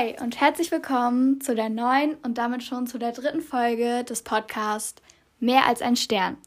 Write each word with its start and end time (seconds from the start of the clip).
Hi 0.00 0.16
und 0.22 0.40
herzlich 0.40 0.70
willkommen 0.70 1.42
zu 1.42 1.54
der 1.54 1.68
neuen 1.68 2.14
und 2.22 2.38
damit 2.38 2.62
schon 2.62 2.86
zu 2.86 2.96
der 2.96 3.12
dritten 3.12 3.42
Folge 3.42 4.02
des 4.02 4.22
Podcasts 4.22 5.02
Mehr 5.40 5.66
als 5.66 5.82
ein 5.82 5.94
Stern. 5.94 6.38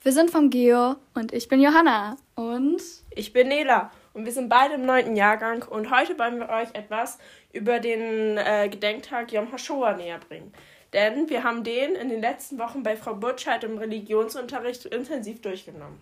Wir 0.00 0.12
sind 0.12 0.30
vom 0.30 0.48
Geo 0.48 0.96
und 1.12 1.34
ich 1.34 1.48
bin 1.48 1.60
Johanna 1.60 2.16
und 2.34 2.80
ich 3.10 3.34
bin 3.34 3.48
Nela 3.48 3.90
und 4.14 4.24
wir 4.24 4.32
sind 4.32 4.48
beide 4.48 4.74
im 4.74 4.86
neunten 4.86 5.16
Jahrgang 5.16 5.64
und 5.68 5.90
heute 5.90 6.18
wollen 6.18 6.38
wir 6.38 6.48
euch 6.48 6.68
etwas 6.72 7.18
über 7.52 7.78
den 7.78 8.38
äh, 8.38 8.70
Gedenktag 8.70 9.32
Yom 9.32 9.52
HaShoah 9.52 9.92
näher 9.92 10.20
bringen. 10.26 10.54
Denn 10.94 11.28
wir 11.28 11.44
haben 11.44 11.64
den 11.64 11.94
in 11.94 12.08
den 12.08 12.22
letzten 12.22 12.58
Wochen 12.58 12.82
bei 12.82 12.96
Frau 12.96 13.12
Butscheid 13.12 13.64
im 13.64 13.76
Religionsunterricht 13.76 14.86
intensiv 14.86 15.42
durchgenommen. 15.42 16.00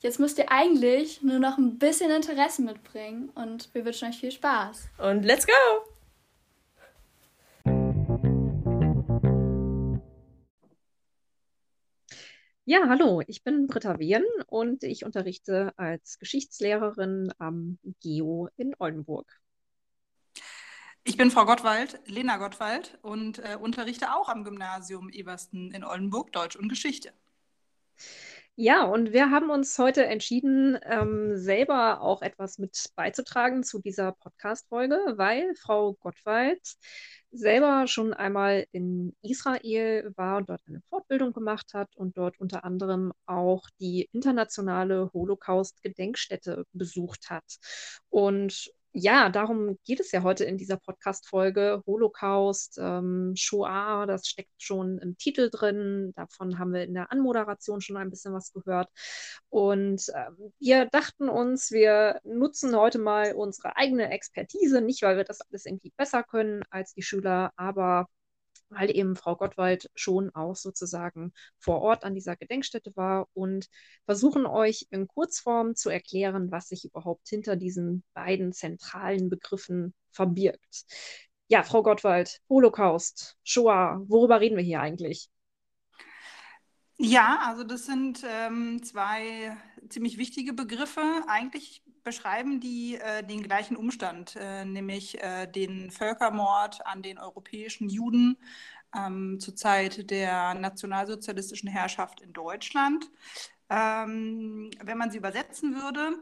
Jetzt 0.00 0.20
müsst 0.20 0.38
ihr 0.38 0.50
eigentlich 0.50 1.20
nur 1.20 1.38
noch 1.38 1.58
ein 1.58 1.78
bisschen 1.78 2.10
Interesse 2.10 2.62
mitbringen 2.62 3.28
und 3.34 3.68
wir 3.74 3.84
wünschen 3.84 4.08
euch 4.08 4.18
viel 4.18 4.32
Spaß. 4.32 4.88
Und 4.96 5.24
let's 5.26 5.46
go! 5.46 5.52
Ja, 12.70 12.80
hallo, 12.86 13.22
ich 13.26 13.42
bin 13.44 13.66
Britta 13.66 13.98
Wehen 13.98 14.26
und 14.46 14.82
ich 14.82 15.06
unterrichte 15.06 15.72
als 15.78 16.18
Geschichtslehrerin 16.18 17.32
am 17.38 17.78
GEO 18.02 18.50
in 18.58 18.74
Oldenburg. 18.78 19.40
Ich 21.02 21.16
bin 21.16 21.30
Frau 21.30 21.46
Gottwald, 21.46 21.98
Lena 22.04 22.36
Gottwald 22.36 22.98
und 23.00 23.38
äh, 23.38 23.56
unterrichte 23.58 24.14
auch 24.14 24.28
am 24.28 24.44
Gymnasium 24.44 25.08
Eversten 25.08 25.70
in 25.70 25.82
Oldenburg 25.82 26.30
Deutsch 26.32 26.56
und 26.56 26.68
Geschichte. 26.68 27.14
Ja, 28.54 28.84
und 28.84 29.14
wir 29.14 29.30
haben 29.30 29.48
uns 29.48 29.78
heute 29.78 30.04
entschieden, 30.04 30.78
ähm, 30.82 31.38
selber 31.38 32.02
auch 32.02 32.20
etwas 32.20 32.58
mit 32.58 32.90
beizutragen 32.96 33.62
zu 33.62 33.78
dieser 33.78 34.12
Podcast-Folge, 34.12 35.14
weil 35.16 35.54
Frau 35.54 35.94
Gottwald 35.94 36.60
selber 37.30 37.86
schon 37.86 38.14
einmal 38.14 38.66
in 38.72 39.14
Israel 39.22 40.12
war 40.16 40.38
und 40.38 40.48
dort 40.48 40.62
eine 40.66 40.80
Fortbildung 40.88 41.32
gemacht 41.32 41.74
hat 41.74 41.94
und 41.96 42.16
dort 42.16 42.40
unter 42.40 42.64
anderem 42.64 43.12
auch 43.26 43.68
die 43.80 44.08
internationale 44.12 45.10
Holocaust-Gedenkstätte 45.12 46.64
besucht 46.72 47.30
hat. 47.30 47.58
Und 48.08 48.70
ja, 48.98 49.28
darum 49.30 49.78
geht 49.84 50.00
es 50.00 50.12
ja 50.12 50.22
heute 50.22 50.44
in 50.44 50.58
dieser 50.58 50.76
Podcast-Folge. 50.76 51.82
Holocaust, 51.86 52.78
ähm, 52.80 53.32
Shoah, 53.36 54.06
das 54.06 54.26
steckt 54.26 54.50
schon 54.58 54.98
im 54.98 55.16
Titel 55.16 55.50
drin. 55.50 56.12
Davon 56.16 56.58
haben 56.58 56.72
wir 56.72 56.82
in 56.82 56.94
der 56.94 57.12
Anmoderation 57.12 57.80
schon 57.80 57.96
ein 57.96 58.10
bisschen 58.10 58.34
was 58.34 58.52
gehört. 58.52 58.88
Und 59.48 60.02
ähm, 60.14 60.52
wir 60.58 60.86
dachten 60.86 61.28
uns, 61.28 61.70
wir 61.70 62.20
nutzen 62.24 62.76
heute 62.76 62.98
mal 62.98 63.34
unsere 63.34 63.76
eigene 63.76 64.10
Expertise, 64.10 64.80
nicht 64.80 65.02
weil 65.02 65.16
wir 65.16 65.24
das 65.24 65.40
alles 65.40 65.66
irgendwie 65.66 65.92
besser 65.96 66.22
können 66.24 66.62
als 66.70 66.92
die 66.94 67.02
Schüler, 67.02 67.52
aber 67.56 68.08
weil 68.70 68.94
eben 68.94 69.16
Frau 69.16 69.36
Gottwald 69.36 69.90
schon 69.94 70.34
auch 70.34 70.56
sozusagen 70.56 71.32
vor 71.58 71.80
Ort 71.80 72.04
an 72.04 72.14
dieser 72.14 72.36
Gedenkstätte 72.36 72.94
war 72.96 73.28
und 73.34 73.68
versuchen 74.04 74.46
euch 74.46 74.86
in 74.90 75.06
Kurzform 75.06 75.74
zu 75.74 75.90
erklären, 75.90 76.50
was 76.50 76.68
sich 76.68 76.84
überhaupt 76.84 77.28
hinter 77.28 77.56
diesen 77.56 78.04
beiden 78.14 78.52
zentralen 78.52 79.28
Begriffen 79.28 79.94
verbirgt. 80.10 80.84
Ja, 81.48 81.62
Frau 81.62 81.82
Gottwald, 81.82 82.40
Holocaust, 82.48 83.36
Shoah, 83.42 84.02
worüber 84.06 84.40
reden 84.40 84.56
wir 84.56 84.64
hier 84.64 84.80
eigentlich? 84.80 85.30
Ja, 87.00 87.40
also 87.46 87.62
das 87.64 87.86
sind 87.86 88.24
ähm, 88.28 88.82
zwei 88.82 89.56
ziemlich 89.88 90.18
wichtige 90.18 90.52
Begriffe. 90.52 91.22
Eigentlich 91.28 91.82
beschreiben 92.02 92.60
die 92.60 92.96
äh, 92.96 93.22
den 93.24 93.42
gleichen 93.42 93.76
Umstand, 93.76 94.34
äh, 94.36 94.64
nämlich 94.64 95.22
äh, 95.22 95.46
den 95.46 95.90
Völkermord 95.92 96.84
an 96.86 97.02
den 97.02 97.18
europäischen 97.18 97.88
Juden 97.88 98.36
ähm, 98.96 99.38
zur 99.38 99.54
Zeit 99.54 100.10
der 100.10 100.54
nationalsozialistischen 100.54 101.68
Herrschaft 101.68 102.20
in 102.20 102.32
Deutschland. 102.32 103.08
Ähm, 103.70 104.70
wenn 104.82 104.98
man 104.98 105.10
sie 105.10 105.18
übersetzen 105.18 105.74
würde, 105.76 106.16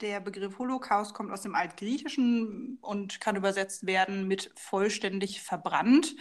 der 0.00 0.20
Begriff 0.20 0.58
Holocaust 0.58 1.14
kommt 1.14 1.32
aus 1.32 1.42
dem 1.42 1.54
Altgriechischen 1.54 2.78
und 2.80 3.20
kann 3.20 3.36
übersetzt 3.36 3.86
werden 3.86 4.28
mit 4.28 4.50
vollständig 4.56 5.42
verbrannt. 5.42 6.14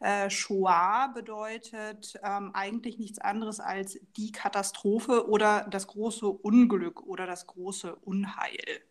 Äh, 0.00 0.30
Shoah 0.30 1.12
bedeutet 1.14 2.18
ähm, 2.24 2.50
eigentlich 2.54 2.98
nichts 2.98 3.18
anderes 3.18 3.60
als 3.60 3.98
die 4.16 4.32
Katastrophe 4.32 5.28
oder 5.28 5.66
das 5.70 5.86
große 5.86 6.26
Unglück 6.26 7.02
oder 7.02 7.26
das 7.26 7.46
große 7.46 7.94
Unheil. 7.96 8.82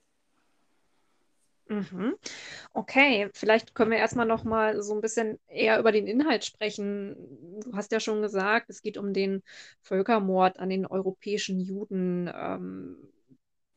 Mhm. 1.68 2.16
Okay, 2.74 3.30
vielleicht 3.34 3.76
können 3.76 3.92
wir 3.92 3.98
erstmal 3.98 4.26
noch 4.26 4.44
mal 4.44 4.82
so 4.82 4.94
ein 4.94 5.02
bisschen 5.02 5.40
eher 5.48 5.80
über 5.80 5.92
den 5.92 6.06
Inhalt 6.06 6.44
sprechen. 6.44 7.16
Du 7.64 7.74
hast 7.74 7.92
ja 7.94 8.00
schon 8.00 8.22
gesagt, 8.22 8.70
es 8.70 8.82
geht 8.82 8.98
um 8.98 9.14
den 9.14 9.42
Völkermord 9.82 10.60
an 10.60 10.70
den 10.70 10.86
europäischen 10.86 11.62
Juden. 11.62 12.30
Ähm, 12.34 12.98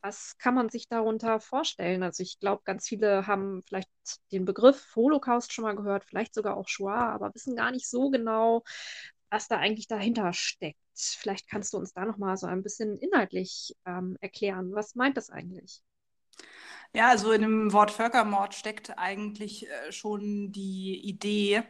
was 0.04 0.36
kann 0.36 0.54
man 0.54 0.68
sich 0.68 0.86
darunter 0.86 1.40
vorstellen? 1.40 2.02
Also 2.02 2.22
ich 2.22 2.38
glaube, 2.38 2.62
ganz 2.64 2.86
viele 2.86 3.26
haben 3.26 3.62
vielleicht 3.62 3.88
den 4.32 4.44
Begriff 4.44 4.94
Holocaust 4.94 5.52
schon 5.52 5.64
mal 5.64 5.74
gehört, 5.74 6.04
vielleicht 6.04 6.34
sogar 6.34 6.58
auch 6.58 6.68
Shoah, 6.68 7.08
aber 7.08 7.34
wissen 7.34 7.56
gar 7.56 7.70
nicht 7.70 7.88
so 7.88 8.10
genau, 8.10 8.62
was 9.30 9.48
da 9.48 9.56
eigentlich 9.56 9.88
dahinter 9.88 10.34
steckt. 10.34 10.78
Vielleicht 10.94 11.48
kannst 11.48 11.72
du 11.72 11.78
uns 11.78 11.94
da 11.94 12.04
noch 12.04 12.18
mal 12.18 12.36
so 12.36 12.46
ein 12.46 12.62
bisschen 12.62 12.98
inhaltlich 12.98 13.74
ähm, 13.86 14.18
erklären. 14.20 14.74
Was 14.74 14.94
meint 14.94 15.16
das 15.16 15.30
eigentlich? 15.30 15.80
Ja, 16.92 17.08
also 17.08 17.32
in 17.32 17.40
dem 17.40 17.72
Wort 17.72 17.90
Völkermord 17.90 18.54
steckt 18.54 18.98
eigentlich 18.98 19.68
äh, 19.68 19.90
schon 19.90 20.52
die 20.52 21.00
Idee, 21.02 21.62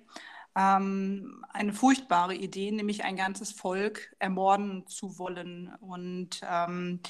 ähm, 0.56 1.44
eine 1.50 1.72
furchtbare 1.72 2.34
Idee, 2.34 2.72
nämlich 2.72 3.04
ein 3.04 3.16
ganzes 3.16 3.52
Volk 3.52 4.12
ermorden 4.18 4.88
zu 4.88 5.18
wollen. 5.18 5.72
Und 5.80 6.40
ähm, 6.42 7.00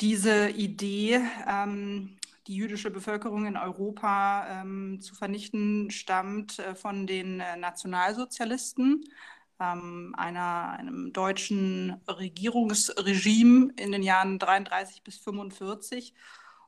diese 0.00 0.50
Idee, 0.50 1.20
ähm, 1.48 2.18
die 2.46 2.56
jüdische 2.56 2.90
Bevölkerung 2.90 3.46
in 3.46 3.56
Europa 3.56 4.46
ähm, 4.60 5.00
zu 5.00 5.14
vernichten, 5.14 5.90
stammt 5.90 6.58
äh, 6.58 6.74
von 6.74 7.06
den 7.06 7.40
äh, 7.40 7.56
Nationalsozialisten, 7.56 9.04
ähm, 9.58 10.14
einer, 10.16 10.76
einem 10.78 11.12
deutschen 11.12 12.00
Regierungsregime 12.08 13.72
in 13.76 13.92
den 13.92 14.02
Jahren 14.02 14.38
33 14.38 15.02
bis 15.02 15.18
45. 15.18 16.14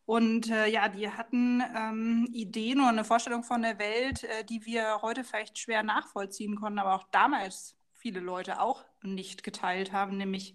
Und 0.05 0.51
äh, 0.51 0.67
ja, 0.69 0.89
die 0.89 1.11
hatten 1.11 1.63
ähm, 1.77 2.29
Ideen 2.33 2.81
oder 2.81 2.89
eine 2.89 3.05
Vorstellung 3.05 3.45
von 3.45 3.63
der 3.63 3.79
Welt, 3.79 4.25
äh, 4.25 4.43
die 4.45 4.65
wir 4.65 5.03
heute 5.03 5.23
vielleicht 5.23 5.59
schwer 5.59 5.83
nachvollziehen 5.83 6.57
konnten, 6.57 6.79
aber 6.79 6.95
auch 6.95 7.05
damals 7.11 7.78
viele 7.99 8.21
Leute 8.21 8.61
auch 8.61 8.85
nicht 9.03 9.43
geteilt 9.43 9.93
haben, 9.93 10.17
nämlich 10.17 10.55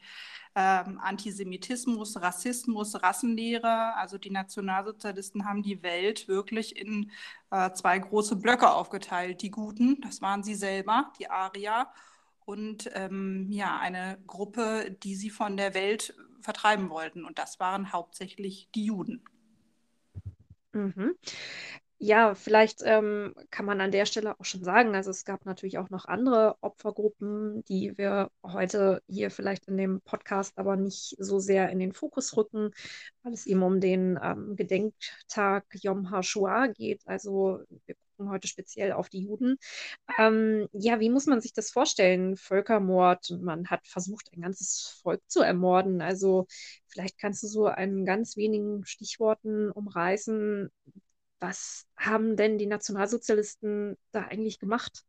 ähm, 0.56 1.00
Antisemitismus, 1.00 2.22
Rassismus, 2.22 3.02
Rassenlehre. 3.02 3.96
Also 3.96 4.18
die 4.18 4.30
Nationalsozialisten 4.30 5.46
haben 5.46 5.64
die 5.64 5.82
Welt 5.84 6.28
wirklich 6.28 6.76
in 6.76 7.12
äh, 7.52 7.72
zwei 7.74 8.00
große 8.00 8.36
Blöcke 8.36 8.72
aufgeteilt. 8.72 9.42
Die 9.42 9.52
Guten, 9.52 10.02
das 10.02 10.22
waren 10.22 10.44
sie 10.44 10.56
selber, 10.56 11.12
die 11.20 11.30
Arier, 11.30 11.88
und 12.46 12.90
ähm, 12.94 13.48
ja, 13.52 13.80
eine 13.80 14.18
Gruppe, 14.28 14.92
die 15.04 15.16
sie 15.16 15.30
von 15.30 15.58
der 15.58 15.74
Welt 15.74 16.14
vertreiben 16.42 16.90
wollten. 16.90 17.26
Und 17.26 17.40
das 17.40 17.60
waren 17.60 17.94
hauptsächlich 17.94 18.70
die 18.76 18.86
Juden. 18.86 19.24
Mhm. 20.74 21.16
Ja, 22.06 22.36
vielleicht 22.36 22.82
ähm, 22.84 23.34
kann 23.50 23.66
man 23.66 23.80
an 23.80 23.92
der 23.92 24.06
Stelle 24.06 24.38
auch 24.38 24.44
schon 24.44 24.62
sagen, 24.62 24.94
also 24.94 25.10
es 25.10 25.24
gab 25.24 25.46
natürlich 25.46 25.78
auch 25.78 25.90
noch 25.90 26.04
andere 26.04 26.58
Opfergruppen, 26.60 27.64
die 27.64 27.98
wir 27.98 28.30
heute 28.44 29.02
hier 29.08 29.32
vielleicht 29.32 29.70
in 29.70 29.78
dem 29.78 30.02
Podcast 30.02 30.58
aber 30.58 30.76
nicht 30.76 31.16
so 31.18 31.40
sehr 31.40 31.70
in 31.70 31.80
den 31.80 31.94
Fokus 31.94 32.36
rücken, 32.36 32.72
weil 33.22 33.32
es 33.32 33.46
eben 33.46 33.64
um 33.64 33.80
den 33.80 34.20
ähm, 34.22 34.58
Gedenktag 34.58 35.64
Yom 35.82 36.12
HaShoah 36.12 36.68
geht. 36.68 37.02
Also 37.06 37.62
wir 37.86 37.96
gucken 38.18 38.30
heute 38.30 38.50
speziell 38.50 38.92
auf 38.92 39.08
die 39.08 39.22
Juden. 39.24 39.56
Ähm, 40.20 40.68
ja, 40.74 41.00
wie 41.00 41.10
muss 41.10 41.26
man 41.26 41.40
sich 41.40 41.54
das 41.54 41.72
vorstellen? 41.72 42.36
Völkermord, 42.36 43.32
man 43.40 43.68
hat 43.70 43.88
versucht, 43.88 44.30
ein 44.34 44.42
ganzes 44.42 45.00
Volk 45.02 45.22
zu 45.28 45.40
ermorden. 45.42 46.02
Also 46.02 46.48
vielleicht 46.88 47.18
kannst 47.18 47.44
du 47.44 47.48
so 47.48 47.70
in 47.70 48.06
ganz 48.06 48.36
wenigen 48.36 48.86
Stichworten 48.86 49.72
umreißen, 49.72 50.70
was 51.44 51.86
haben 51.98 52.38
denn 52.38 52.58
die 52.58 52.66
Nationalsozialisten 52.66 53.98
da 54.12 54.22
eigentlich 54.22 54.60
gemacht? 54.60 55.04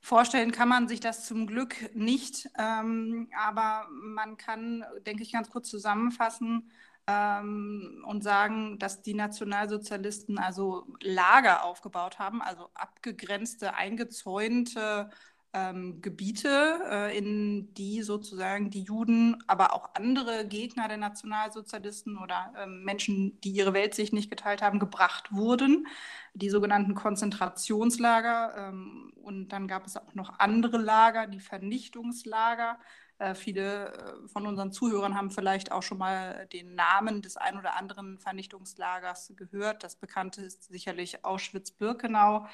Vorstellen 0.00 0.52
kann 0.52 0.68
man 0.68 0.86
sich 0.86 1.00
das 1.00 1.24
zum 1.26 1.46
Glück 1.46 1.94
nicht, 1.94 2.50
ähm, 2.58 3.30
aber 3.34 3.86
man 3.90 4.36
kann, 4.36 4.84
denke 5.06 5.22
ich, 5.22 5.32
ganz 5.32 5.48
kurz 5.48 5.70
zusammenfassen 5.70 6.70
ähm, 7.06 8.04
und 8.06 8.22
sagen, 8.22 8.78
dass 8.78 9.00
die 9.00 9.14
Nationalsozialisten 9.14 10.38
also 10.38 10.86
Lager 11.00 11.64
aufgebaut 11.64 12.18
haben, 12.18 12.42
also 12.42 12.68
abgegrenzte, 12.74 13.74
eingezäunte 13.74 15.08
ähm, 15.54 16.00
Gebiete, 16.00 16.80
äh, 16.90 17.16
in 17.16 17.74
die 17.74 18.02
sozusagen 18.02 18.70
die 18.70 18.82
Juden, 18.82 19.42
aber 19.46 19.74
auch 19.74 19.90
andere 19.94 20.46
Gegner 20.46 20.88
der 20.88 20.96
Nationalsozialisten 20.96 22.16
oder 22.16 22.52
äh, 22.56 22.66
Menschen, 22.66 23.38
die 23.42 23.50
ihre 23.52 23.74
Weltsicht 23.74 24.12
nicht 24.12 24.30
geteilt 24.30 24.62
haben, 24.62 24.78
gebracht 24.78 25.32
wurden. 25.32 25.86
Die 26.34 26.48
sogenannten 26.48 26.94
Konzentrationslager. 26.94 28.54
Ähm, 28.56 29.12
und 29.22 29.50
dann 29.50 29.68
gab 29.68 29.86
es 29.86 29.96
auch 29.96 30.14
noch 30.14 30.38
andere 30.38 30.78
Lager, 30.78 31.26
die 31.26 31.40
Vernichtungslager. 31.40 32.78
Äh, 33.18 33.34
viele 33.34 33.92
äh, 33.92 34.28
von 34.28 34.46
unseren 34.46 34.72
Zuhörern 34.72 35.14
haben 35.14 35.30
vielleicht 35.30 35.70
auch 35.70 35.82
schon 35.82 35.98
mal 35.98 36.48
den 36.52 36.74
Namen 36.74 37.22
des 37.22 37.36
ein 37.36 37.58
oder 37.58 37.76
anderen 37.76 38.18
Vernichtungslagers 38.18 39.34
gehört. 39.36 39.84
Das 39.84 39.96
bekannte 39.96 40.40
ist 40.42 40.64
sicherlich 40.64 41.24
Auschwitz-Birkenau 41.24 42.46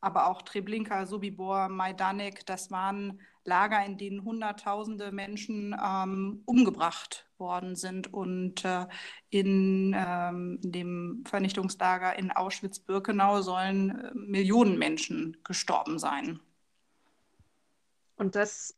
aber 0.00 0.28
auch 0.28 0.42
Treblinka, 0.42 1.06
Sobibor, 1.06 1.68
Majdanek, 1.68 2.44
das 2.46 2.70
waren 2.70 3.20
Lager, 3.44 3.84
in 3.84 3.96
denen 3.96 4.24
Hunderttausende 4.24 5.12
Menschen 5.12 5.74
ähm, 5.82 6.42
umgebracht 6.46 7.28
worden 7.38 7.76
sind. 7.76 8.12
Und 8.12 8.64
äh, 8.64 8.86
in, 9.30 9.94
ähm, 9.96 10.58
dem 10.62 11.24
Vernichtungslager 11.26 12.18
in 12.18 12.30
Auschwitz-Birkenau 12.30 13.42
sollen 13.42 13.90
äh, 13.90 14.10
Millionen 14.14 14.78
Menschen 14.78 15.36
gestorben 15.44 15.98
sein. 15.98 16.40
Und 18.16 18.34
das, 18.34 18.76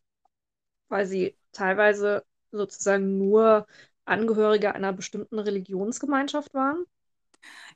weil 0.88 1.06
sie 1.06 1.37
teilweise 1.53 2.25
sozusagen 2.50 3.19
nur 3.19 3.67
Angehörige 4.05 4.75
einer 4.75 4.93
bestimmten 4.93 5.38
Religionsgemeinschaft 5.38 6.55
waren? 6.55 6.87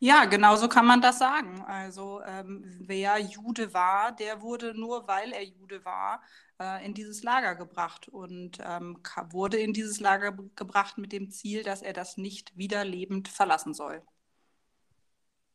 Ja, 0.00 0.24
genau 0.24 0.56
so 0.56 0.68
kann 0.68 0.86
man 0.86 1.00
das 1.00 1.18
sagen. 1.18 1.62
Also 1.62 2.22
ähm, 2.26 2.64
wer 2.80 3.18
Jude 3.18 3.72
war, 3.72 4.12
der 4.12 4.42
wurde 4.42 4.74
nur, 4.74 5.06
weil 5.06 5.32
er 5.32 5.44
Jude 5.44 5.84
war, 5.84 6.22
äh, 6.60 6.84
in 6.84 6.94
dieses 6.94 7.22
Lager 7.22 7.54
gebracht 7.54 8.08
und 8.08 8.58
ähm, 8.64 8.98
wurde 9.30 9.58
in 9.58 9.72
dieses 9.72 10.00
Lager 10.00 10.32
gebracht 10.56 10.98
mit 10.98 11.12
dem 11.12 11.30
Ziel, 11.30 11.62
dass 11.62 11.82
er 11.82 11.92
das 11.92 12.16
nicht 12.16 12.56
wieder 12.56 12.84
lebend 12.84 13.28
verlassen 13.28 13.74
soll. 13.74 14.02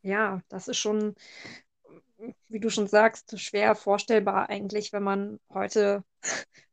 Ja, 0.01 0.41
das 0.49 0.67
ist 0.69 0.77
schon, 0.77 1.15
wie 2.47 2.59
du 2.59 2.69
schon 2.69 2.87
sagst, 2.87 3.39
schwer 3.39 3.75
vorstellbar 3.75 4.49
eigentlich, 4.49 4.93
wenn 4.93 5.03
man 5.03 5.39
heute 5.53 6.03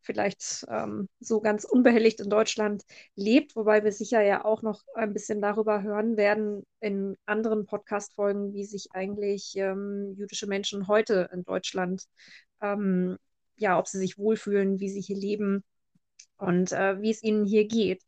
vielleicht 0.05 0.65
ähm, 0.69 1.09
so 1.21 1.41
ganz 1.41 1.65
unbehelligt 1.65 2.21
in 2.21 2.31
Deutschland 2.31 2.85
lebt, 3.17 3.57
wobei 3.57 3.85
wir 3.85 3.93
sicher 3.93 4.23
ja 4.23 4.45
auch 4.45 4.63
noch 4.63 4.83
ein 4.95 5.13
bisschen 5.13 5.41
darüber 5.41 5.83
hören 5.83 6.17
werden 6.17 6.65
in 6.81 7.17
anderen 7.27 7.67
Podcast-Folgen, 7.67 8.53
wie 8.53 8.65
sich 8.65 8.89
eigentlich 8.93 9.55
ähm, 9.57 10.15
jüdische 10.17 10.47
Menschen 10.47 10.89
heute 10.89 11.29
in 11.33 11.45
Deutschland, 11.45 12.05
ähm, 12.61 13.17
ja, 13.57 13.79
ob 13.79 13.89
sie 13.89 13.99
sich 13.99 14.19
wohlfühlen, 14.19 14.81
wie 14.81 14.89
sie 14.89 15.01
hier 15.01 15.17
leben 15.17 15.65
und 16.37 16.73
äh, 16.73 17.01
wie 17.01 17.11
es 17.11 17.23
ihnen 17.23 17.45
hier 17.45 17.67
geht. 17.67 18.03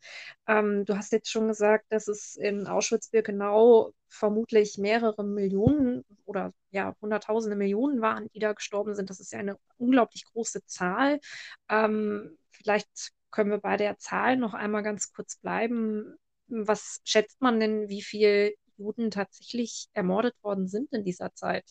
Ähm, 0.47 0.85
du 0.85 0.97
hast 0.97 1.13
jetzt 1.13 1.31
schon 1.31 1.49
gesagt, 1.49 1.87
dass 1.91 2.09
es 2.09 2.37
in 2.37 2.67
Auschwitz-Birkenau 2.67 3.93
vermutlich 4.17 4.79
mehrere 4.79 5.25
Millionen 5.25 6.05
oder 6.25 6.53
ja, 6.71 6.95
hunderttausende 7.01 7.57
Millionen 7.57 8.01
waren, 8.01 8.29
die 8.35 8.39
da 8.39 8.53
gestorben 8.53 8.95
sind. 8.95 9.11
Das 9.11 9.21
ist 9.21 9.33
ja 9.33 9.39
eine 9.39 9.59
unglaublich 9.79 10.25
große 10.25 10.65
Zahl. 10.67 11.21
Ähm, 11.69 12.37
vielleicht 12.51 13.13
können 13.31 13.51
wir 13.51 13.59
bei 13.59 13.77
der 13.77 13.99
Zahl 13.99 14.37
noch 14.37 14.55
einmal 14.55 14.83
ganz 14.83 15.13
kurz 15.13 15.37
bleiben. 15.37 16.17
Was 16.49 17.01
schätzt 17.05 17.41
man 17.41 17.61
denn, 17.61 17.89
wie 17.89 18.03
viele 18.03 18.55
Juden 18.77 19.11
tatsächlich 19.11 19.89
ermordet 19.93 20.35
worden 20.43 20.69
sind 20.69 20.93
in 20.93 21.05
dieser 21.05 21.35
Zeit? 21.35 21.65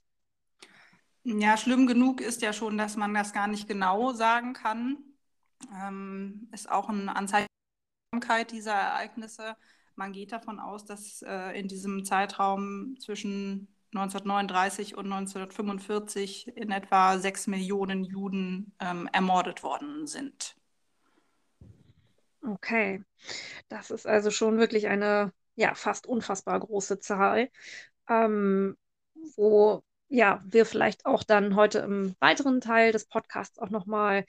Ja, 1.23 1.57
schlimm 1.57 1.87
genug 1.87 2.21
ist 2.21 2.41
ja 2.41 2.53
schon, 2.53 2.77
dass 2.77 2.97
man 2.97 3.13
das 3.13 3.33
gar 3.33 3.47
nicht 3.47 3.67
genau 3.67 4.13
sagen 4.13 4.53
kann 4.53 4.97
ähm, 5.73 6.47
ist 6.51 6.69
auch 6.69 6.89
ein 6.89 7.09
Anzeichen 7.09 7.47
dieser 8.51 8.73
Ereignisse. 8.73 9.57
Man 9.95 10.11
geht 10.11 10.31
davon 10.31 10.59
aus, 10.59 10.85
dass 10.85 11.21
äh, 11.21 11.57
in 11.57 11.67
diesem 11.67 12.03
Zeitraum 12.03 12.97
zwischen 12.99 13.67
1939 13.93 14.97
und 14.97 15.05
1945 15.05 16.49
in 16.55 16.71
etwa 16.71 17.17
sechs 17.17 17.47
Millionen 17.47 18.03
Juden 18.03 18.73
ähm, 18.79 19.09
ermordet 19.13 19.63
worden 19.63 20.05
sind. 20.05 20.55
Okay, 22.41 23.03
das 23.69 23.89
ist 23.89 24.05
also 24.05 24.31
schon 24.31 24.57
wirklich 24.57 24.87
eine 24.87 25.31
ja 25.55 25.73
fast 25.73 26.05
unfassbar 26.05 26.59
große 26.59 26.99
Zahl, 26.99 27.49
ähm, 28.09 28.77
wo 29.35 29.81
ja 30.09 30.43
wir 30.45 30.65
vielleicht 30.65 31.05
auch 31.05 31.23
dann 31.23 31.55
heute 31.55 31.79
im 31.79 32.15
weiteren 32.19 32.61
Teil 32.61 32.91
des 32.91 33.07
Podcasts 33.07 33.57
auch 33.59 33.69
noch 33.69 33.85
mal 33.85 34.25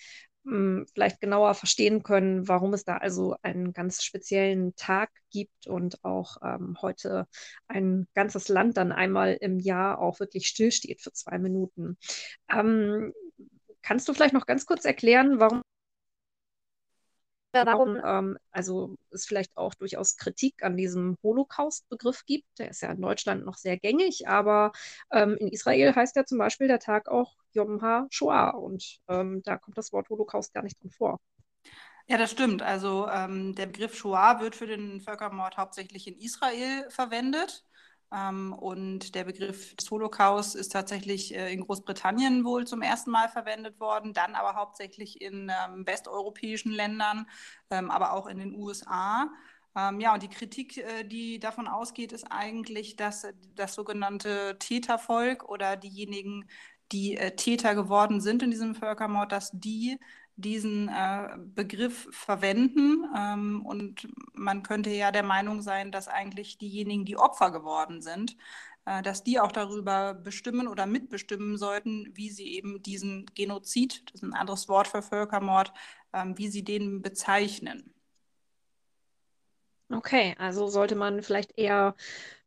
vielleicht 0.92 1.20
genauer 1.20 1.54
verstehen 1.54 2.02
können, 2.02 2.46
warum 2.48 2.72
es 2.72 2.84
da 2.84 2.96
also 2.98 3.36
einen 3.42 3.72
ganz 3.72 4.04
speziellen 4.04 4.74
Tag 4.76 5.10
gibt 5.30 5.66
und 5.66 6.04
auch 6.04 6.36
ähm, 6.42 6.76
heute 6.80 7.26
ein 7.66 8.06
ganzes 8.14 8.48
Land 8.48 8.76
dann 8.76 8.92
einmal 8.92 9.34
im 9.40 9.58
Jahr 9.58 9.98
auch 9.98 10.20
wirklich 10.20 10.46
stillsteht 10.46 11.02
für 11.02 11.12
zwei 11.12 11.38
Minuten. 11.38 11.98
Ähm, 12.50 13.12
kannst 13.82 14.08
du 14.08 14.14
vielleicht 14.14 14.34
noch 14.34 14.46
ganz 14.46 14.66
kurz 14.66 14.84
erklären, 14.84 15.40
warum 15.40 15.62
darum, 17.64 17.98
ähm, 18.04 18.38
also 18.50 18.96
es 19.10 19.26
vielleicht 19.26 19.56
auch 19.56 19.74
durchaus 19.74 20.16
Kritik 20.16 20.62
an 20.62 20.76
diesem 20.76 21.16
Holocaust-Begriff 21.22 22.24
gibt. 22.26 22.46
Der 22.58 22.70
ist 22.70 22.82
ja 22.82 22.90
in 22.90 23.00
Deutschland 23.00 23.44
noch 23.44 23.56
sehr 23.56 23.78
gängig, 23.78 24.28
aber 24.28 24.72
ähm, 25.12 25.36
in 25.38 25.48
Israel 25.48 25.94
heißt 25.94 26.16
ja 26.16 26.24
zum 26.24 26.38
Beispiel 26.38 26.68
der 26.68 26.78
Tag 26.78 27.08
auch 27.08 27.34
Yom 27.52 27.80
HaShoah 27.80 28.54
und 28.54 28.98
ähm, 29.08 29.42
da 29.44 29.56
kommt 29.56 29.78
das 29.78 29.92
Wort 29.92 30.08
Holocaust 30.08 30.52
gar 30.54 30.62
nicht 30.62 30.80
drin 30.80 30.90
vor. 30.90 31.18
Ja, 32.08 32.18
das 32.18 32.30
stimmt. 32.30 32.62
Also 32.62 33.08
ähm, 33.08 33.54
der 33.56 33.66
Begriff 33.66 33.96
Shoah 33.96 34.40
wird 34.40 34.54
für 34.54 34.66
den 34.66 35.00
Völkermord 35.00 35.56
hauptsächlich 35.56 36.06
in 36.06 36.16
Israel 36.18 36.88
verwendet. 36.88 37.64
Ähm, 38.12 38.52
und 38.52 39.14
der 39.14 39.24
Begriff 39.24 39.74
des 39.76 39.90
Holocaust 39.90 40.54
ist 40.54 40.72
tatsächlich 40.72 41.34
äh, 41.34 41.52
in 41.52 41.62
Großbritannien 41.62 42.44
wohl 42.44 42.66
zum 42.66 42.82
ersten 42.82 43.10
Mal 43.10 43.28
verwendet 43.28 43.80
worden, 43.80 44.12
dann 44.12 44.34
aber 44.34 44.54
hauptsächlich 44.54 45.20
in 45.20 45.50
ähm, 45.50 45.86
westeuropäischen 45.86 46.72
Ländern, 46.72 47.26
ähm, 47.70 47.90
aber 47.90 48.12
auch 48.12 48.26
in 48.26 48.38
den 48.38 48.54
USA. 48.54 49.30
Ja, 49.98 50.14
und 50.14 50.22
die 50.22 50.30
Kritik, 50.30 50.78
äh, 50.78 51.04
die 51.04 51.38
davon 51.38 51.68
ausgeht, 51.68 52.12
ist 52.12 52.24
eigentlich, 52.32 52.96
dass 52.96 53.26
das 53.54 53.74
sogenannte 53.74 54.56
Tätervolk 54.58 55.46
oder 55.46 55.76
diejenigen, 55.76 56.46
die 56.92 57.16
äh, 57.16 57.36
Täter 57.36 57.74
geworden 57.74 58.20
sind 58.22 58.42
in 58.42 58.50
diesem 58.50 58.74
Völkermord, 58.74 59.32
dass 59.32 59.50
die 59.52 59.98
diesen 60.36 60.88
äh, 60.88 61.36
Begriff 61.54 62.08
verwenden. 62.10 63.04
Ähm, 63.16 63.64
und 63.64 64.08
man 64.34 64.62
könnte 64.62 64.90
ja 64.90 65.10
der 65.10 65.22
Meinung 65.22 65.62
sein, 65.62 65.90
dass 65.92 66.08
eigentlich 66.08 66.58
diejenigen, 66.58 67.04
die 67.04 67.16
Opfer 67.16 67.50
geworden 67.50 68.02
sind, 68.02 68.36
äh, 68.86 69.02
dass 69.02 69.24
die 69.24 69.40
auch 69.40 69.52
darüber 69.52 70.14
bestimmen 70.14 70.68
oder 70.68 70.86
mitbestimmen 70.86 71.56
sollten, 71.56 72.10
wie 72.14 72.30
sie 72.30 72.54
eben 72.54 72.82
diesen 72.82 73.26
Genozid, 73.34 74.02
das 74.06 74.22
ist 74.22 74.22
ein 74.22 74.34
anderes 74.34 74.68
Wort 74.68 74.88
für 74.88 75.02
Völkermord, 75.02 75.72
ähm, 76.12 76.38
wie 76.38 76.48
sie 76.48 76.64
den 76.64 77.02
bezeichnen. 77.02 77.92
Okay, 79.88 80.34
also 80.38 80.66
sollte 80.66 80.96
man 80.96 81.22
vielleicht 81.22 81.56
eher 81.56 81.94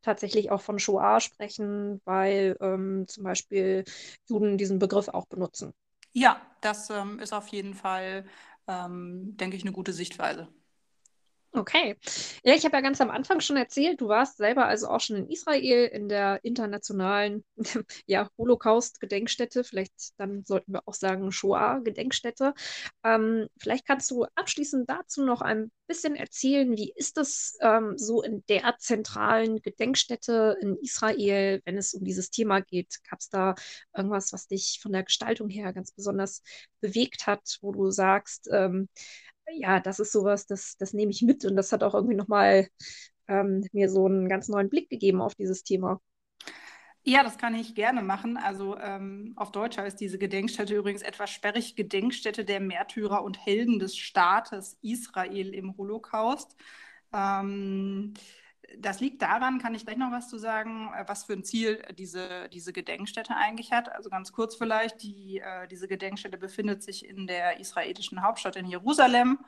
tatsächlich 0.01 0.51
auch 0.51 0.61
von 0.61 0.77
Shoah 0.79 1.21
sprechen, 1.21 2.01
weil 2.05 2.57
ähm, 2.61 3.05
zum 3.07 3.23
Beispiel 3.23 3.85
Juden 4.27 4.57
diesen 4.57 4.79
Begriff 4.79 5.07
auch 5.07 5.25
benutzen. 5.25 5.73
Ja, 6.13 6.41
das 6.61 6.89
ähm, 6.89 7.19
ist 7.19 7.33
auf 7.33 7.47
jeden 7.49 7.73
Fall, 7.73 8.25
ähm, 8.67 9.35
denke 9.37 9.55
ich, 9.57 9.63
eine 9.63 9.71
gute 9.71 9.93
Sichtweise. 9.93 10.47
Okay. 11.51 11.95
Ja, 12.43 12.53
ich 12.53 12.63
habe 12.63 12.77
ja 12.77 12.81
ganz 12.81 13.01
am 13.01 13.09
Anfang 13.09 13.39
schon 13.39 13.57
erzählt, 13.57 14.01
du 14.01 14.07
warst 14.07 14.37
selber 14.37 14.67
also 14.67 14.87
auch 14.87 14.99
schon 14.99 15.15
in 15.15 15.29
Israel 15.29 15.87
in 15.87 16.07
der 16.07 16.39
internationalen 16.43 17.43
ja, 18.05 18.29
Holocaust-Gedenkstätte. 18.37 19.63
Vielleicht 19.63 19.93
dann 20.19 20.43
sollten 20.45 20.73
wir 20.73 20.87
auch 20.87 20.93
sagen 20.93 21.31
Shoah-Gedenkstätte. 21.31 22.53
Ähm, 23.03 23.47
vielleicht 23.57 23.87
kannst 23.87 24.11
du 24.11 24.25
abschließend 24.35 24.87
dazu 24.87 25.25
noch 25.25 25.41
ein 25.41 25.71
bisschen 25.87 26.15
erzählen, 26.15 26.77
wie 26.77 26.93
ist 26.95 27.17
es 27.17 27.57
ähm, 27.61 27.97
so 27.97 28.21
in 28.21 28.43
der 28.47 28.75
zentralen 28.77 29.59
Gedenkstätte 29.59 30.55
in 30.61 30.77
Israel, 30.77 31.61
wenn 31.65 31.77
es 31.79 31.95
um 31.95 32.03
dieses 32.03 32.29
Thema 32.29 32.59
geht? 32.61 32.99
Gab 33.09 33.19
es 33.21 33.29
da 33.29 33.55
irgendwas, 33.97 34.31
was 34.33 34.47
dich 34.47 34.79
von 34.83 34.91
der 34.93 35.03
Gestaltung 35.03 35.49
her 35.49 35.73
ganz 35.73 35.91
besonders 35.93 36.43
bewegt 36.79 37.25
hat, 37.25 37.57
wo 37.61 37.71
du 37.71 37.89
sagst, 37.89 38.47
ähm, 38.53 38.87
ja, 39.53 39.79
das 39.79 39.99
ist 39.99 40.11
sowas, 40.11 40.45
das, 40.45 40.77
das 40.77 40.93
nehme 40.93 41.11
ich 41.11 41.21
mit 41.21 41.45
und 41.45 41.55
das 41.55 41.71
hat 41.71 41.83
auch 41.83 41.93
irgendwie 41.93 42.15
nochmal 42.15 42.67
ähm, 43.27 43.65
mir 43.71 43.89
so 43.89 44.05
einen 44.05 44.27
ganz 44.27 44.47
neuen 44.49 44.69
Blick 44.69 44.89
gegeben 44.89 45.21
auf 45.21 45.35
dieses 45.35 45.63
Thema. 45.63 46.01
Ja, 47.03 47.23
das 47.23 47.37
kann 47.37 47.55
ich 47.55 47.75
gerne 47.75 48.01
machen. 48.01 48.37
Also 48.37 48.77
ähm, 48.77 49.33
auf 49.35 49.51
Deutsch 49.51 49.77
heißt 49.77 49.99
diese 49.99 50.17
Gedenkstätte 50.17 50.75
übrigens 50.75 51.01
etwas 51.01 51.29
sperrig 51.29 51.75
Gedenkstätte 51.75 52.43
der 52.43 52.59
Märtyrer 52.59 53.23
und 53.23 53.43
Helden 53.45 53.79
des 53.79 53.97
Staates 53.97 54.77
Israel 54.81 55.53
im 55.53 55.75
Holocaust. 55.77 56.55
Ähm, 57.13 58.13
das 58.77 58.99
liegt 58.99 59.21
daran, 59.21 59.59
kann 59.59 59.75
ich 59.75 59.85
gleich 59.85 59.97
noch 59.97 60.11
was 60.11 60.29
zu 60.29 60.37
sagen, 60.37 60.91
äh, 60.95 61.03
was 61.07 61.23
für 61.23 61.33
ein 61.33 61.43
Ziel 61.43 61.81
diese, 61.97 62.49
diese 62.49 62.73
Gedenkstätte 62.73 63.35
eigentlich 63.35 63.71
hat. 63.71 63.91
Also 63.91 64.09
ganz 64.09 64.31
kurz 64.31 64.55
vielleicht, 64.55 65.01
die, 65.01 65.39
äh, 65.39 65.67
diese 65.67 65.87
Gedenkstätte 65.87 66.37
befindet 66.37 66.83
sich 66.83 67.07
in 67.07 67.27
der 67.27 67.59
israelischen 67.59 68.21
Hauptstadt 68.21 68.55
in 68.55 68.65
Jerusalem. 68.65 69.39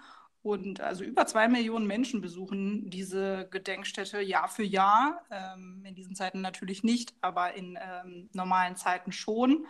Und 0.43 0.81
also 0.81 1.03
über 1.03 1.27
zwei 1.27 1.47
Millionen 1.47 1.85
Menschen 1.85 2.19
besuchen 2.19 2.89
diese 2.89 3.47
Gedenkstätte 3.51 4.21
Jahr 4.21 4.47
für 4.47 4.63
Jahr. 4.63 5.21
Ähm, 5.29 5.83
in 5.85 5.93
diesen 5.93 6.15
Zeiten 6.15 6.41
natürlich 6.41 6.83
nicht, 6.83 7.13
aber 7.21 7.53
in 7.53 7.77
ähm, 7.79 8.29
normalen 8.33 8.75
Zeiten 8.75 9.11
schon. 9.11 9.67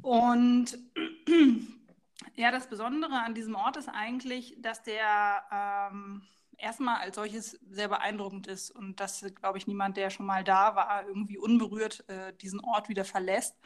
Und 0.00 0.78
ja, 2.36 2.50
das 2.50 2.68
Besondere 2.68 3.20
an 3.20 3.34
diesem 3.34 3.54
Ort 3.54 3.76
ist 3.76 3.88
eigentlich, 3.88 4.56
dass 4.60 4.82
der 4.82 5.42
ähm, 5.52 6.22
erstmal 6.58 7.00
als 7.00 7.16
solches 7.16 7.58
sehr 7.68 7.88
beeindruckend 7.88 8.46
ist 8.46 8.70
und 8.70 9.00
dass, 9.00 9.24
glaube 9.34 9.58
ich, 9.58 9.66
niemand, 9.66 9.96
der 9.96 10.10
schon 10.10 10.26
mal 10.26 10.44
da 10.44 10.74
war, 10.74 11.06
irgendwie 11.06 11.38
unberührt 11.38 12.08
äh, 12.08 12.32
diesen 12.34 12.60
Ort 12.60 12.88
wieder 12.88 13.04
verlässt. 13.04 13.56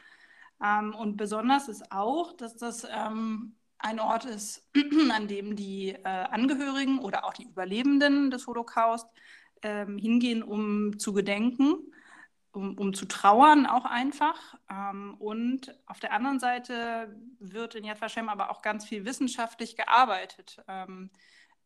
Ähm, 0.63 0.93
und 0.93 1.17
besonders 1.17 1.67
ist 1.67 1.91
auch, 1.91 2.33
dass 2.33 2.57
das 2.57 2.85
ähm, 2.89 3.55
ein 3.79 3.99
Ort 3.99 4.25
ist, 4.25 4.69
an 5.11 5.27
dem 5.27 5.55
die 5.55 5.89
äh, 5.89 6.03
Angehörigen 6.03 6.99
oder 6.99 7.25
auch 7.25 7.33
die 7.33 7.45
Überlebenden 7.45 8.31
des 8.31 8.47
Holocaust 8.47 9.07
ähm, 9.63 9.97
hingehen, 9.97 10.43
um 10.43 10.99
zu 10.99 11.13
gedenken, 11.13 11.75
um, 12.51 12.77
um 12.77 12.93
zu 12.93 13.05
trauern 13.05 13.65
auch 13.65 13.85
einfach. 13.85 14.55
Ähm, 14.69 15.15
und 15.19 15.75
auf 15.85 15.99
der 15.99 16.13
anderen 16.13 16.39
Seite 16.39 17.15
wird 17.39 17.75
in 17.75 17.85
Yad 17.85 18.01
Vashem 18.01 18.29
aber 18.29 18.51
auch 18.51 18.61
ganz 18.61 18.85
viel 18.85 19.05
wissenschaftlich 19.05 19.75
gearbeitet. 19.75 20.61
Ähm, 20.67 21.09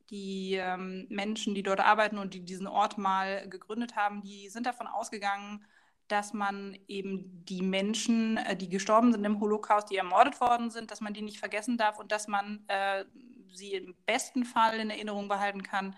die 0.10 0.56
ähm, 0.56 1.08
Menschen, 1.10 1.56
die 1.56 1.64
dort 1.64 1.80
arbeiten 1.80 2.18
und 2.18 2.34
die 2.34 2.46
diesen 2.46 2.68
Ort 2.68 2.98
mal 2.98 3.48
gegründet 3.50 3.96
haben, 3.96 4.22
die 4.22 4.50
sind 4.50 4.66
davon 4.66 4.88
ausgegangen, 4.88 5.66
dass 6.08 6.34
man 6.34 6.78
eben 6.88 7.46
die 7.46 7.62
Menschen, 7.62 8.38
äh, 8.38 8.56
die 8.56 8.70
gestorben 8.70 9.12
sind 9.12 9.26
im 9.26 9.40
Holocaust, 9.40 9.90
die 9.90 9.98
ermordet 9.98 10.40
worden 10.40 10.70
sind, 10.70 10.92
dass 10.92 11.02
man 11.02 11.14
die 11.14 11.22
nicht 11.22 11.40
vergessen 11.40 11.78
darf 11.78 12.00
und 12.00 12.12
dass 12.12 12.28
man 12.28 12.64
äh, 12.68 13.06
sie 13.52 13.74
im 13.74 13.96
besten 14.06 14.46
Fall 14.46 14.80
in 14.80 14.90
Erinnerung 14.90 15.28
behalten 15.28 15.64
kann. 15.64 15.96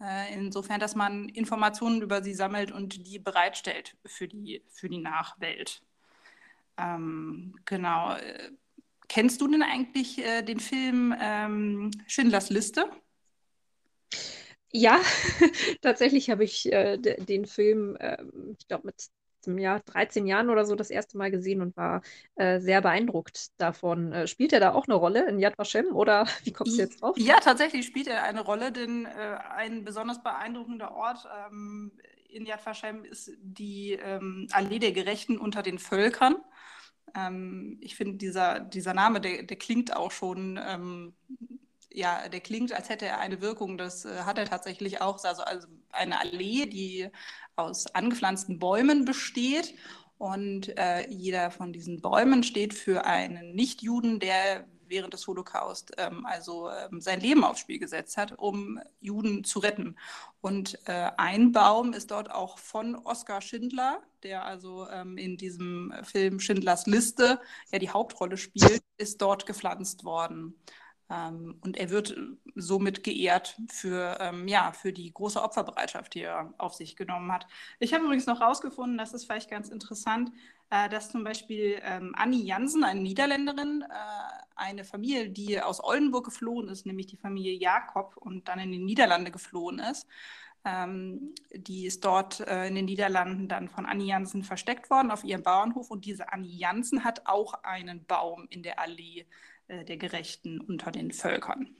Äh, 0.00 0.34
insofern, 0.34 0.78
dass 0.78 0.94
man 0.94 1.28
Informationen 1.30 2.02
über 2.02 2.22
sie 2.22 2.34
sammelt 2.34 2.70
und 2.70 3.06
die 3.06 3.18
bereitstellt 3.18 3.96
für 4.04 4.28
die, 4.28 4.62
für 4.68 4.90
die 4.90 4.98
Nachwelt. 4.98 5.82
Ähm, 6.76 7.54
genau. 7.64 8.14
Äh, 8.14 8.50
kennst 9.08 9.40
du 9.40 9.48
denn 9.48 9.62
eigentlich 9.62 10.18
äh, 10.18 10.42
den 10.42 10.60
Film 10.60 11.14
ähm, 11.18 11.90
Schindlers 12.06 12.50
Liste? 12.50 12.90
Ja, 14.72 15.00
tatsächlich 15.80 16.30
habe 16.30 16.44
ich 16.44 16.70
äh, 16.72 16.98
den 16.98 17.46
Film, 17.46 17.96
äh, 17.96 18.18
ich 18.58 18.68
glaube, 18.68 18.86
mit 18.86 19.10
Jahr 19.58 19.80
13 19.80 20.26
Jahren 20.26 20.50
oder 20.50 20.64
so 20.64 20.74
das 20.74 20.90
erste 20.90 21.16
Mal 21.16 21.30
gesehen 21.30 21.60
und 21.62 21.76
war 21.76 22.02
äh, 22.34 22.58
sehr 22.60 22.82
beeindruckt 22.82 23.50
davon. 23.58 24.12
Äh, 24.12 24.26
spielt 24.26 24.52
er 24.52 24.60
da 24.60 24.74
auch 24.74 24.86
eine 24.88 24.94
Rolle 24.94 25.28
in 25.28 25.38
Yad 25.38 25.56
Vashem 25.56 25.94
oder 25.94 26.26
wie 26.44 26.52
kommst 26.52 26.76
du 26.76 26.82
jetzt 26.82 27.00
drauf? 27.00 27.16
Ja, 27.16 27.38
tatsächlich 27.40 27.86
spielt 27.86 28.08
er 28.08 28.24
eine 28.24 28.40
Rolle, 28.40 28.72
denn 28.72 29.06
äh, 29.06 29.38
ein 29.54 29.84
besonders 29.84 30.22
beeindruckender 30.22 30.94
Ort 30.94 31.26
ähm, 31.46 31.92
in 32.28 32.44
Yad 32.44 32.64
Vashem 32.66 33.04
ist 33.04 33.30
die 33.40 33.92
ähm, 33.92 34.48
Allee 34.50 34.80
der 34.80 34.92
Gerechten 34.92 35.38
unter 35.38 35.62
den 35.62 35.78
Völkern. 35.78 36.36
Ähm, 37.14 37.78
ich 37.80 37.96
finde, 37.96 38.16
dieser, 38.16 38.60
dieser 38.60 38.94
Name, 38.94 39.20
der, 39.20 39.44
der 39.44 39.56
klingt 39.56 39.94
auch 39.94 40.10
schon 40.10 40.60
ähm, 40.62 41.14
ja, 41.96 42.28
der 42.28 42.40
klingt, 42.40 42.72
als 42.72 42.90
hätte 42.90 43.06
er 43.06 43.18
eine 43.20 43.40
Wirkung. 43.40 43.78
Das 43.78 44.04
äh, 44.04 44.20
hat 44.24 44.38
er 44.38 44.44
tatsächlich 44.44 45.00
auch. 45.00 45.22
Also, 45.24 45.42
also 45.42 45.66
eine 45.90 46.20
Allee, 46.20 46.66
die 46.66 47.08
aus 47.56 47.86
angepflanzten 47.86 48.58
Bäumen 48.58 49.06
besteht. 49.06 49.74
Und 50.18 50.76
äh, 50.78 51.08
jeder 51.08 51.50
von 51.50 51.72
diesen 51.72 52.02
Bäumen 52.02 52.42
steht 52.42 52.74
für 52.74 53.06
einen 53.06 53.54
Nichtjuden, 53.54 54.20
der 54.20 54.66
während 54.88 55.14
des 55.14 55.26
Holocaust 55.26 55.92
ähm, 55.96 56.26
also 56.26 56.70
ähm, 56.70 57.00
sein 57.00 57.20
Leben 57.20 57.44
aufs 57.44 57.60
Spiel 57.60 57.78
gesetzt 57.78 58.16
hat, 58.16 58.38
um 58.38 58.78
Juden 59.00 59.42
zu 59.42 59.58
retten. 59.58 59.96
Und 60.40 60.78
äh, 60.86 61.10
ein 61.16 61.52
Baum 61.52 61.92
ist 61.92 62.10
dort 62.10 62.30
auch 62.30 62.58
von 62.58 62.94
Oskar 62.94 63.40
Schindler, 63.40 64.02
der 64.22 64.44
also 64.44 64.86
ähm, 64.88 65.16
in 65.16 65.36
diesem 65.38 65.92
Film 66.02 66.40
Schindlers 66.40 66.86
Liste 66.86 67.40
ja 67.72 67.78
die 67.78 67.90
Hauptrolle 67.90 68.36
spielt, 68.36 68.82
ist 68.98 69.20
dort 69.22 69.46
gepflanzt 69.46 70.04
worden. 70.04 70.54
Ähm, 71.08 71.58
und 71.62 71.76
er 71.76 71.90
wird 71.90 72.16
somit 72.54 73.04
geehrt 73.04 73.56
für, 73.68 74.18
ähm, 74.20 74.48
ja, 74.48 74.72
für 74.72 74.92
die 74.92 75.12
große 75.12 75.40
Opferbereitschaft, 75.40 76.14
die 76.14 76.22
er 76.22 76.52
auf 76.58 76.74
sich 76.74 76.96
genommen 76.96 77.30
hat. 77.32 77.46
Ich 77.78 77.94
habe 77.94 78.04
übrigens 78.04 78.26
noch 78.26 78.40
herausgefunden, 78.40 78.98
das 78.98 79.14
ist 79.14 79.24
vielleicht 79.24 79.50
ganz 79.50 79.68
interessant, 79.68 80.32
äh, 80.70 80.88
dass 80.88 81.10
zum 81.10 81.22
Beispiel 81.22 81.80
ähm, 81.82 82.12
Annie 82.16 82.42
Jansen, 82.42 82.82
eine 82.82 83.00
Niederländerin, 83.00 83.82
äh, 83.82 83.94
eine 84.56 84.84
Familie, 84.84 85.30
die 85.30 85.60
aus 85.60 85.82
Oldenburg 85.82 86.24
geflohen 86.24 86.68
ist, 86.68 86.86
nämlich 86.86 87.06
die 87.06 87.16
Familie 87.16 87.52
Jakob 87.52 88.16
und 88.16 88.48
dann 88.48 88.58
in 88.58 88.72
die 88.72 88.78
Niederlande 88.78 89.30
geflohen 89.30 89.78
ist, 89.78 90.08
ähm, 90.64 91.34
die 91.52 91.86
ist 91.86 92.04
dort 92.04 92.40
äh, 92.40 92.66
in 92.66 92.74
den 92.74 92.86
Niederlanden 92.86 93.46
dann 93.46 93.68
von 93.68 93.86
Annie 93.86 94.08
Jansen 94.08 94.42
versteckt 94.42 94.90
worden 94.90 95.12
auf 95.12 95.22
ihrem 95.22 95.44
Bauernhof. 95.44 95.90
Und 95.90 96.04
diese 96.04 96.32
Annie 96.32 96.56
Jansen 96.56 97.04
hat 97.04 97.26
auch 97.26 97.54
einen 97.62 98.04
Baum 98.06 98.48
in 98.50 98.64
der 98.64 98.80
Allee 98.80 99.20
äh, 99.20 99.24
der 99.68 99.96
Gerechten 99.96 100.60
unter 100.60 100.90
den 100.90 101.10
Völkern. 101.10 101.74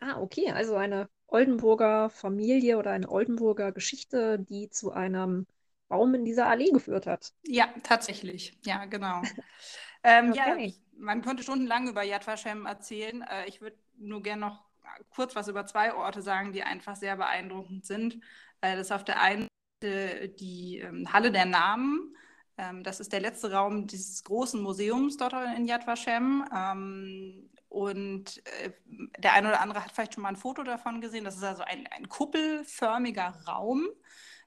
Ah, 0.00 0.20
okay, 0.20 0.50
also 0.50 0.76
eine 0.76 1.08
Oldenburger 1.26 2.10
Familie 2.10 2.78
oder 2.78 2.90
eine 2.90 3.08
Oldenburger 3.08 3.72
Geschichte, 3.72 4.38
die 4.38 4.70
zu 4.70 4.92
einem 4.92 5.46
Baum 5.88 6.14
in 6.14 6.24
dieser 6.24 6.46
Allee 6.46 6.70
geführt 6.70 7.06
hat. 7.06 7.32
Ja, 7.44 7.68
tatsächlich. 7.82 8.56
Ja, 8.64 8.86
genau. 8.86 9.22
ähm, 10.02 10.30
okay. 10.30 10.66
Ja, 10.66 10.72
man 10.96 11.22
könnte 11.22 11.42
stundenlang 11.42 11.88
über 11.88 12.02
Yad 12.02 12.26
Vashem 12.26 12.66
erzählen. 12.66 13.22
Äh, 13.22 13.46
ich 13.46 13.60
würde 13.60 13.76
nur 13.98 14.22
gerne 14.22 14.40
noch 14.40 14.64
kurz 15.10 15.34
was 15.36 15.48
über 15.48 15.66
zwei 15.66 15.94
Orte 15.94 16.22
sagen, 16.22 16.52
die 16.52 16.62
einfach 16.62 16.96
sehr 16.96 17.16
beeindruckend 17.16 17.84
sind. 17.86 18.14
Äh, 18.60 18.76
das 18.76 18.86
ist 18.86 18.92
auf 18.92 19.04
der 19.04 19.20
einen 19.20 19.48
Seite 19.82 20.28
die 20.28 20.78
ähm, 20.78 21.12
Halle 21.12 21.32
der 21.32 21.46
Namen. 21.46 22.16
Ähm, 22.60 22.82
das 22.82 23.00
ist 23.00 23.12
der 23.12 23.20
letzte 23.20 23.52
Raum 23.52 23.86
dieses 23.86 24.22
großen 24.24 24.60
Museums 24.60 25.16
dort 25.16 25.34
in 25.56 25.66
Yad 25.66 25.86
Vashem. 25.86 26.44
Ähm, 26.54 27.50
und 27.68 28.42
äh, 28.62 28.72
der 29.18 29.32
eine 29.32 29.48
oder 29.48 29.60
andere 29.60 29.84
hat 29.84 29.92
vielleicht 29.92 30.14
schon 30.14 30.22
mal 30.22 30.28
ein 30.28 30.36
Foto 30.36 30.62
davon 30.62 31.00
gesehen. 31.00 31.24
Das 31.24 31.36
ist 31.36 31.44
also 31.44 31.62
ein, 31.62 31.86
ein 31.86 32.08
kuppelförmiger 32.08 33.42
Raum. 33.48 33.88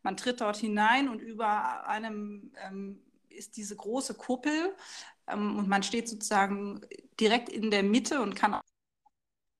Man 0.03 0.17
tritt 0.17 0.41
dort 0.41 0.57
hinein 0.57 1.09
und 1.09 1.21
über 1.21 1.87
einem 1.87 2.51
ähm, 2.67 3.01
ist 3.29 3.57
diese 3.57 3.75
große 3.75 4.13
Kuppel 4.15 4.75
und 5.25 5.69
man 5.69 5.81
steht 5.81 6.09
sozusagen 6.09 6.81
direkt 7.19 7.47
in 7.49 7.71
der 7.71 7.81
Mitte 7.81 8.21
und 8.21 8.35
kann 8.35 8.59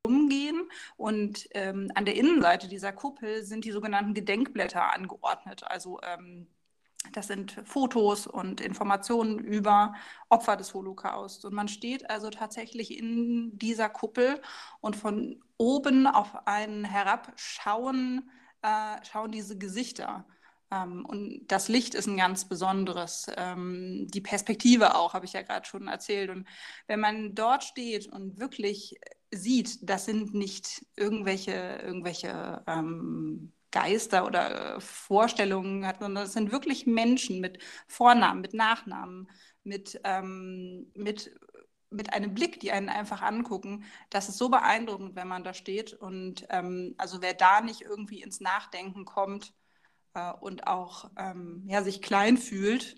umgehen. 0.06 0.70
Und 0.98 1.48
ähm, 1.52 1.90
an 1.96 2.06
der 2.06 2.16
Innenseite 2.16 2.68
dieser 2.68 2.92
Kuppel 2.92 3.44
sind 3.46 3.66
die 3.66 3.72
sogenannten 3.72 4.14
Gedenkblätter 4.14 4.94
angeordnet. 4.94 5.64
Also 5.64 6.00
ähm, 6.04 6.48
das 7.12 7.28
sind 7.28 7.62
Fotos 7.66 8.28
und 8.28 8.62
Informationen 8.62 9.40
über 9.40 9.94
Opfer 10.30 10.56
des 10.56 10.74
Holocaust. 10.74 11.46
Und 11.46 11.54
man 11.54 11.68
steht 11.68 12.10
also 12.10 12.30
tatsächlich 12.30 12.98
in 12.98 13.58
dieser 13.58 13.90
Kuppel 13.90 14.42
und 14.82 14.96
von 14.96 15.44
oben 15.58 16.08
auf 16.08 16.48
einen 16.48 16.86
herabschauen 16.86 18.30
äh, 18.64 19.06
schauen 19.06 19.32
diese 19.32 19.58
Gesichter. 19.58 20.26
Ähm, 20.72 21.06
und 21.06 21.46
das 21.48 21.68
Licht 21.68 21.94
ist 21.94 22.08
ein 22.08 22.18
ganz 22.18 22.46
besonderes. 22.46 23.28
Ähm, 23.38 24.08
die 24.10 24.22
Perspektive 24.22 24.96
auch, 24.96 25.14
habe 25.14 25.26
ich 25.26 25.34
ja 25.34 25.42
gerade 25.44 25.66
schon 25.66 25.88
erzählt. 25.88 26.30
Und 26.30 26.48
wenn 26.88 27.00
man 27.00 27.36
dort 27.36 27.64
steht 27.64 28.08
und 28.08 28.40
wirklich 28.40 29.00
sieht, 29.32 29.88
das 29.88 30.06
sind 30.06 30.34
nicht 30.34 30.86
irgendwelche, 30.96 31.52
irgendwelche 31.84 32.64
ähm, 32.68 33.52
Geister 33.74 34.26
oder 34.26 34.76
äh, 34.78 34.80
Vorstellungen 34.80 35.86
hat, 35.86 36.00
sondern 36.00 36.24
das 36.24 36.34
sind 36.34 36.54
wirklich 36.54 36.86
Menschen 36.86 37.42
mit 37.42 37.60
Vornamen, 37.88 38.40
mit 38.40 38.54
Nachnamen, 38.54 39.30
mit, 39.64 40.00
ähm, 40.06 40.92
mit, 40.96 41.36
mit 41.90 42.14
einem 42.14 42.34
Blick, 42.34 42.60
die 42.62 42.72
einen 42.72 42.90
einfach 42.90 43.22
angucken. 43.22 43.84
Das 44.10 44.30
ist 44.30 44.38
so 44.38 44.50
beeindruckend, 44.50 45.16
wenn 45.16 45.28
man 45.28 45.44
da 45.44 45.54
steht. 45.54 45.94
Und 45.94 46.46
ähm, 46.50 46.96
also 46.98 47.22
wer 47.22 47.34
da 47.34 47.62
nicht 47.62 47.82
irgendwie 47.82 48.22
ins 48.22 48.40
Nachdenken 48.40 49.06
kommt 49.06 49.54
äh, 50.14 50.32
und 50.32 50.68
auch 50.68 51.12
ähm, 51.18 51.64
ja, 51.68 51.84
sich 51.84 52.02
klein 52.02 52.38
fühlt, 52.38 52.96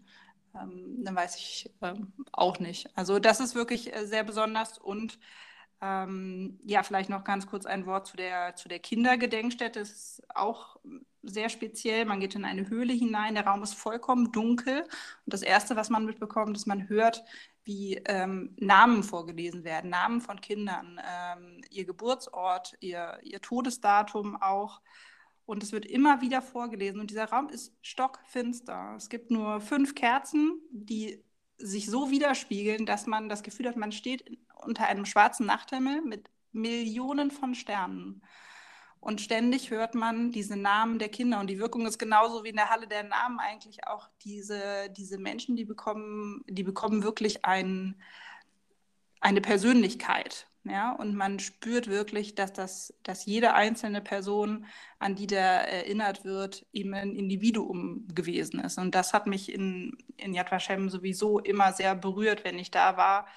ähm, 0.54 1.04
dann 1.04 1.16
weiß 1.16 1.38
ich 1.38 1.74
ähm, 1.82 2.14
auch 2.32 2.60
nicht. 2.60 2.96
Also 2.98 3.20
das 3.20 3.40
ist 3.40 3.56
wirklich 3.56 3.96
äh, 3.96 4.06
sehr 4.06 4.24
besonders 4.24 4.78
und 4.78 5.20
ähm, 5.86 6.60
ja, 6.66 6.84
vielleicht 6.84 7.10
noch 7.10 7.24
ganz 7.24 7.48
kurz 7.48 7.66
ein 7.66 7.86
Wort 7.86 8.08
zu 8.08 8.18
der, 8.18 8.56
zu 8.56 8.68
der 8.70 8.80
Kindergedenkstätte. 8.80 9.80
Es 9.80 9.92
ist 9.92 10.24
auch 10.34 10.78
sehr 11.22 11.50
speziell. 11.50 12.06
Man 12.06 12.20
geht 12.20 12.36
in 12.36 12.46
eine 12.46 12.70
Höhle 12.70 12.94
hinein, 12.94 13.36
der 13.36 13.46
Raum 13.46 13.64
ist 13.64 13.76
vollkommen 13.76 14.32
dunkel. 14.32 14.82
Und 14.82 15.34
das 15.34 15.42
Erste, 15.42 15.76
was 15.76 15.90
man 15.90 16.06
mitbekommt, 16.06 16.58
ist, 16.58 16.66
man 16.66 16.90
hört, 16.90 17.24
wie 17.64 17.96
ähm, 18.06 18.56
Namen 18.60 19.04
vorgelesen 19.04 19.64
werden, 19.64 19.90
Namen 19.90 20.22
von 20.22 20.40
Kindern, 20.42 21.00
ähm, 21.04 21.62
ihr 21.70 21.86
Geburtsort, 21.86 22.76
ihr, 22.80 23.20
ihr 23.24 23.42
Todesdatum 23.42 24.42
auch. 24.42 24.82
und 25.46 25.64
es 25.64 25.72
wird 25.72 25.86
immer 25.86 26.22
wieder 26.22 26.42
vorgelesen 26.42 27.00
und 27.00 27.12
dieser 27.12 27.30
Raum 27.30 27.50
ist 27.50 27.74
stockfinster. 27.82 28.96
Es 28.98 29.10
gibt 29.10 29.32
nur 29.32 29.62
fünf 29.62 29.96
Kerzen, 29.96 30.60
die 30.72 31.24
sich 31.58 31.88
so 31.90 32.12
widerspiegeln, 32.12 32.86
dass 32.86 33.08
man 33.08 33.30
das 33.30 33.44
Gefühl 33.44 33.68
hat, 33.68 33.78
man 33.78 33.92
steht 33.92 34.26
unter 34.66 34.88
einem 34.88 35.06
schwarzen 35.06 35.46
Nachthimmel 35.46 36.02
mit 36.02 36.30
Millionen 36.52 37.32
von 37.32 37.56
Sternen. 37.56 38.22
Und 39.06 39.22
ständig 39.22 39.70
hört 39.70 39.94
man 39.94 40.32
diese 40.32 40.58
Namen 40.58 40.98
der 40.98 41.10
Kinder. 41.10 41.40
Und 41.40 41.48
die 41.48 41.60
Wirkung 41.60 41.86
ist 41.86 42.00
genauso 42.00 42.44
wie 42.44 42.50
in 42.50 42.56
der 42.56 42.72
Halle 42.72 42.88
der 42.88 43.04
Namen 43.04 43.40
eigentlich 43.40 43.86
auch 43.86 44.10
diese, 44.24 44.90
diese 44.98 45.20
Menschen, 45.20 45.56
die 45.56 45.66
bekommen, 45.66 46.44
die 46.50 46.64
bekommen 46.64 47.04
wirklich 47.04 47.46
ein, 47.46 48.02
eine 49.20 49.42
Persönlichkeit. 49.42 50.48
Ja, 50.64 50.94
und 50.94 51.16
man 51.16 51.38
spürt 51.38 51.86
wirklich, 51.86 52.34
dass, 52.34 52.52
das, 52.52 52.96
dass 53.04 53.28
jede 53.28 53.54
einzelne 53.54 54.02
Person, 54.02 54.66
an 54.98 55.14
die 55.14 55.28
da 55.28 55.38
erinnert 55.38 56.26
wird, 56.26 56.66
eben 56.74 56.96
ein 56.96 57.14
Individuum 57.16 58.08
gewesen 58.16 58.60
ist. 58.60 58.80
Und 58.80 58.96
das 58.96 59.14
hat 59.14 59.28
mich 59.28 59.54
in, 59.54 59.96
in 60.18 60.34
Yad 60.34 60.52
Vashem 60.52 60.90
sowieso 60.90 61.38
immer 61.38 61.72
sehr 61.74 61.94
berührt, 61.94 62.44
wenn 62.44 62.58
ich 62.58 62.72
da 62.72 62.98
war. 62.98 63.28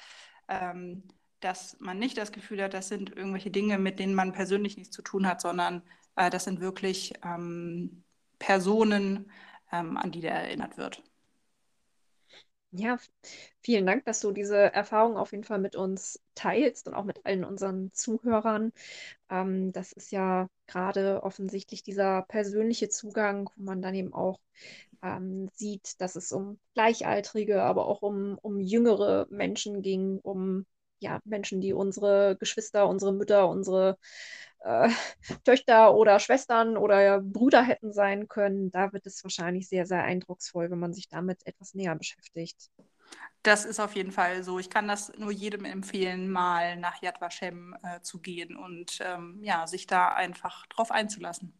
Ähm, 0.48 1.02
dass 1.40 1.78
man 1.80 1.98
nicht 1.98 2.18
das 2.18 2.32
Gefühl 2.32 2.62
hat, 2.62 2.74
das 2.74 2.88
sind 2.88 3.14
irgendwelche 3.16 3.50
Dinge, 3.50 3.78
mit 3.78 3.98
denen 3.98 4.14
man 4.14 4.32
persönlich 4.32 4.76
nichts 4.76 4.94
zu 4.94 5.02
tun 5.02 5.26
hat, 5.26 5.40
sondern 5.40 5.82
äh, 6.16 6.30
das 6.30 6.44
sind 6.44 6.60
wirklich 6.60 7.14
ähm, 7.24 8.04
Personen, 8.38 9.30
ähm, 9.72 9.96
an 9.96 10.10
die 10.12 10.20
der 10.20 10.32
erinnert 10.34 10.76
wird. 10.78 11.02
Ja, 12.70 12.98
vielen 13.62 13.86
Dank, 13.86 14.04
dass 14.04 14.20
du 14.20 14.30
diese 14.30 14.56
Erfahrung 14.56 15.16
auf 15.16 15.32
jeden 15.32 15.44
Fall 15.44 15.58
mit 15.58 15.74
uns 15.74 16.20
teilst 16.34 16.86
und 16.86 16.94
auch 16.94 17.04
mit 17.04 17.24
allen 17.24 17.44
unseren 17.44 17.90
Zuhörern. 17.94 18.72
Ähm, 19.30 19.72
das 19.72 19.92
ist 19.92 20.12
ja 20.12 20.48
gerade 20.66 21.22
offensichtlich 21.22 21.82
dieser 21.82 22.22
persönliche 22.22 22.90
Zugang, 22.90 23.48
wo 23.56 23.62
man 23.62 23.80
dann 23.80 23.94
eben 23.94 24.12
auch 24.12 24.38
ähm, 25.02 25.48
sieht, 25.54 26.00
dass 26.00 26.14
es 26.16 26.30
um 26.32 26.58
Gleichaltrige, 26.74 27.62
aber 27.62 27.86
auch 27.86 28.02
um, 28.02 28.38
um 28.42 28.60
jüngere 28.60 29.26
Menschen 29.30 29.80
ging, 29.82 30.18
um 30.20 30.66
ja, 31.00 31.20
Menschen, 31.24 31.60
die 31.60 31.72
unsere 31.72 32.36
Geschwister, 32.38 32.88
unsere 32.88 33.12
Mütter, 33.12 33.48
unsere 33.48 33.98
äh, 34.60 34.88
Töchter 35.44 35.94
oder 35.94 36.18
Schwestern 36.18 36.76
oder 36.76 37.20
Brüder 37.20 37.62
hätten 37.62 37.92
sein 37.92 38.28
können, 38.28 38.70
da 38.70 38.92
wird 38.92 39.06
es 39.06 39.22
wahrscheinlich 39.24 39.68
sehr, 39.68 39.86
sehr 39.86 40.02
eindrucksvoll, 40.02 40.70
wenn 40.70 40.78
man 40.78 40.94
sich 40.94 41.08
damit 41.08 41.46
etwas 41.46 41.74
näher 41.74 41.94
beschäftigt. 41.94 42.70
Das 43.42 43.64
ist 43.64 43.80
auf 43.80 43.94
jeden 43.94 44.12
Fall 44.12 44.42
so. 44.42 44.58
Ich 44.58 44.68
kann 44.68 44.88
das 44.88 45.12
nur 45.16 45.30
jedem 45.30 45.64
empfehlen, 45.64 46.30
mal 46.30 46.76
nach 46.76 47.00
Yad 47.02 47.20
Vashem 47.20 47.76
äh, 47.82 48.00
zu 48.02 48.20
gehen 48.20 48.56
und 48.56 48.98
ähm, 49.00 49.38
ja, 49.42 49.66
sich 49.66 49.86
da 49.86 50.08
einfach 50.08 50.66
drauf 50.66 50.90
einzulassen. 50.90 51.54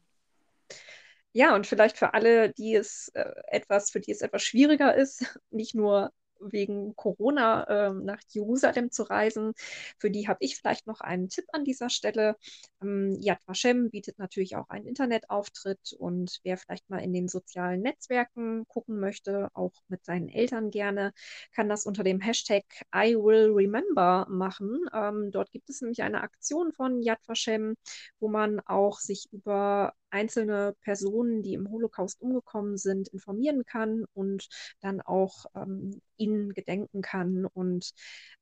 Ja, 1.33 1.55
und 1.55 1.67
vielleicht 1.67 1.97
für 1.97 2.15
alle, 2.15 2.53
die 2.53 2.75
es 2.75 3.09
äh, 3.15 3.33
etwas, 3.49 3.91
für 3.91 4.01
die 4.01 4.11
es 4.11 4.23
etwas 4.23 4.43
schwieriger 4.43 4.95
ist, 4.95 5.39
nicht 5.51 5.75
nur 5.75 6.13
wegen 6.41 6.95
Corona 6.97 7.65
äh, 7.65 7.93
nach 7.93 8.21
Jerusalem 8.29 8.91
zu 8.91 9.05
reisen. 9.05 9.53
Für 9.99 10.11
die 10.11 10.29
habe 10.29 10.39
ich 10.41 10.57
vielleicht 10.57 10.87
noch 10.87 11.01
einen 11.01 11.29
Tipp 11.29 11.47
an 11.53 11.65
dieser 11.65 11.91
Stelle. 11.91 12.37
Ähm, 12.83 13.17
Yad 13.21 13.41
Vashem 13.47 13.91
bietet 13.91 14.19
natürlich 14.19 14.57
auch 14.57 14.69
einen 14.69 14.87
Internetauftritt 14.87 15.95
und 15.99 16.41
wer 16.45 16.57
vielleicht 16.57 16.89
mal 16.91 16.99
in 16.99 17.13
den 17.13 17.29
sozialen 17.29 17.83
Netzwerken 17.83 18.67
gucken 18.69 19.01
möchte, 19.01 19.49
auch 19.55 19.73
mit 19.89 20.05
seinen 20.05 20.29
Eltern 20.29 20.71
gerne, 20.71 21.13
kann 21.53 21.69
das 21.69 21.87
unter 21.87 22.05
dem 22.05 22.21
Hashtag 22.21 22.65
I 22.95 23.15
will 23.17 23.53
remember 23.53 24.27
machen. 24.29 24.81
Ähm, 24.93 25.31
dort 25.31 25.51
gibt 25.51 25.71
es 25.71 25.81
nämlich 25.81 26.03
eine 26.03 26.23
Aktion 26.23 26.73
von 26.73 27.03
Yad 27.03 27.21
Vashem, 27.27 27.77
wo 28.21 28.29
man 28.29 28.61
auch 28.61 28.99
sich 29.01 29.29
über 29.33 29.93
einzelne 30.11 30.75
Personen, 30.81 31.43
die 31.43 31.55
im 31.55 31.71
Holocaust 31.71 32.21
umgekommen 32.21 32.77
sind, 32.77 33.09
informieren 33.09 33.65
kann 33.65 34.05
und 34.15 34.49
dann 34.81 35.01
auch 35.01 35.47
ähm, 35.55 36.01
ihnen 36.17 36.55
gedenken 36.55 37.03
kann. 37.03 37.47
Und 37.47 37.93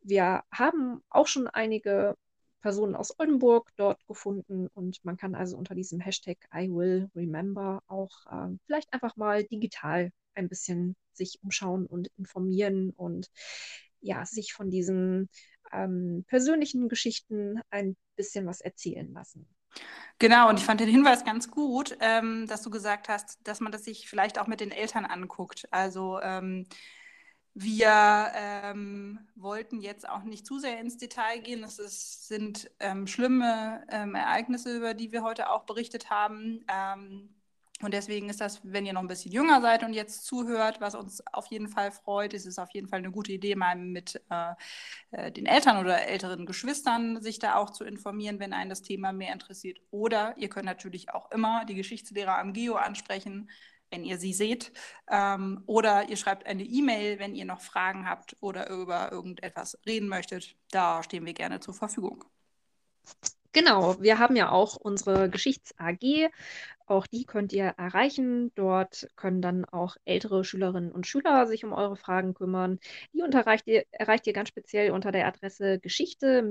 wir 0.01 0.43
haben 0.53 1.03
auch 1.11 1.27
schon 1.27 1.47
einige 1.49 2.17
Personen 2.61 2.97
aus 2.97 3.19
Oldenburg 3.19 3.71
dort 3.77 4.05
gefunden 4.07 4.69
und 4.75 5.05
man 5.05 5.17
kann 5.17 5.35
also 5.35 5.57
unter 5.57 5.75
diesem 5.75 6.01
Hashtag 6.01 6.39
I 6.53 6.69
will 6.69 7.09
remember 7.15 7.83
auch 7.87 8.27
äh, 8.27 8.57
vielleicht 8.67 8.93
einfach 8.93 9.17
mal 9.17 9.45
digital 9.45 10.11
ein 10.35 10.49
bisschen 10.49 10.97
sich 11.13 11.39
umschauen 11.43 11.87
und 11.87 12.09
informieren 12.17 12.91
und 12.91 13.31
ja, 14.01 14.25
sich 14.27 14.53
von 14.53 14.71
diesen 14.71 15.29
ähm, 15.73 16.25
persönlichen 16.29 16.89
Geschichten 16.89 17.61
ein 17.71 17.97
bisschen 18.17 18.47
was 18.47 18.61
erzählen 18.61 19.13
lassen. 19.13 19.47
Genau, 20.19 20.49
und 20.49 20.59
ich 20.59 20.65
fand 20.65 20.81
den 20.81 20.89
Hinweis 20.89 21.25
ganz 21.25 21.51
gut, 21.51 21.97
ähm, 22.01 22.47
dass 22.47 22.63
du 22.63 22.71
gesagt 22.71 23.09
hast, 23.09 23.39
dass 23.47 23.61
man 23.61 23.71
das 23.71 23.85
sich 23.85 24.09
vielleicht 24.09 24.39
auch 24.39 24.47
mit 24.47 24.61
den 24.61 24.71
Eltern 24.71 25.05
anguckt. 25.05 25.69
Also 25.73 26.21
ähm, 26.23 26.67
wir 27.53 28.33
ähm, 28.35 29.19
wollten 29.35 29.81
jetzt 29.81 30.09
auch 30.09 30.23
nicht 30.25 30.47
zu 30.47 30.59
sehr 30.59 30.79
ins 30.81 30.99
Detail 30.99 31.39
gehen. 31.41 31.65
Es 31.65 31.79
ist, 31.79 32.29
sind 32.29 32.71
ähm, 32.81 33.07
schlimme 33.07 33.83
ähm, 33.91 34.15
Ereignisse, 34.15 34.77
über 34.77 34.95
die 34.95 35.13
wir 35.13 35.23
heute 35.23 35.51
auch 35.51 35.65
berichtet 35.65 36.11
haben. 36.11 36.65
Und 37.83 37.93
deswegen 37.93 38.31
ist 38.31 38.41
das, 38.41 38.61
wenn 38.63 38.87
ihr 38.87 38.95
noch 38.95 39.03
ein 39.03 39.07
bisschen 39.07 39.33
jünger 39.33 39.61
seid 39.61 39.85
und 39.85 39.93
jetzt 39.93 40.25
zuhört, 40.25 40.81
was 40.81 40.95
uns 40.95 41.23
auf 41.31 41.47
jeden 41.49 41.69
Fall 41.69 41.93
freut, 41.93 42.33
ist 42.33 42.47
es 42.47 42.59
auf 42.59 42.71
jeden 42.71 42.89
Fall 42.89 43.01
eine 43.01 43.11
gute 43.11 43.33
Idee, 43.33 43.55
mal 43.55 43.77
mit 43.77 44.23
äh, 44.31 44.55
äh, 45.11 45.31
den 45.31 45.45
Eltern 45.45 45.77
oder 45.79 46.07
älteren 46.07 46.47
Geschwistern 46.47 47.21
sich 47.21 47.39
da 47.39 47.57
auch 47.57 47.71
zu 47.71 47.85
informieren, 47.85 48.41
wenn 48.41 48.55
einen 48.55 48.71
das 48.71 48.81
Thema 48.81 49.13
mehr 49.13 49.33
interessiert. 49.33 49.79
Oder 49.91 50.35
ihr 50.39 50.49
könnt 50.49 50.65
natürlich 50.65 51.11
auch 51.11 51.31
immer 51.33 51.67
die 51.67 51.75
Geschichtslehrer 51.75 52.39
am 52.39 52.55
Geo 52.55 52.77
ansprechen, 52.77 53.51
wenn 53.91 54.05
ihr 54.05 54.17
sie 54.17 54.33
seht. 54.33 54.73
Ähm, 55.11 55.63
oder 55.67 56.09
ihr 56.09 56.17
schreibt 56.17 56.47
eine 56.47 56.65
E-Mail, 56.65 57.19
wenn 57.19 57.35
ihr 57.35 57.45
noch 57.45 57.61
Fragen 57.61 58.09
habt 58.09 58.37
oder 58.41 58.71
über 58.71 59.13
irgendetwas 59.13 59.79
reden 59.85 60.09
möchtet. 60.09 60.57
Da 60.71 61.03
stehen 61.03 61.27
wir 61.27 61.35
gerne 61.35 61.61
zur 61.61 61.75
Verfügung. 61.75 62.25
Genau, 63.57 63.99
wir 64.03 64.19
haben 64.19 64.37
ja 64.37 64.51
auch 64.51 64.77
unsere 64.77 65.31
Geschichts-AG. 65.31 66.31
Auch 66.87 67.07
die 67.07 67.25
könnt 67.25 67.53
ihr 67.53 67.75
erreichen. 67.77 68.53
Dort 68.55 69.09
können 69.17 69.43
dann 69.43 69.65
auch 69.65 69.97
ältere 70.05 70.45
Schülerinnen 70.45 70.93
und 70.93 71.07
Schüler 71.07 71.47
sich 71.47 71.65
um 71.65 71.73
eure 71.73 71.97
Fragen 71.97 72.35
kümmern. 72.35 72.79
Die 73.13 73.21
erreicht 73.21 73.67
ihr, 73.67 73.85
erreicht 73.91 74.27
ihr 74.27 74.33
ganz 74.33 74.49
speziell 74.49 74.93
unter 74.93 75.13
der 75.13 75.27
Adresse 75.27 75.79
Geschichte- 75.81 76.43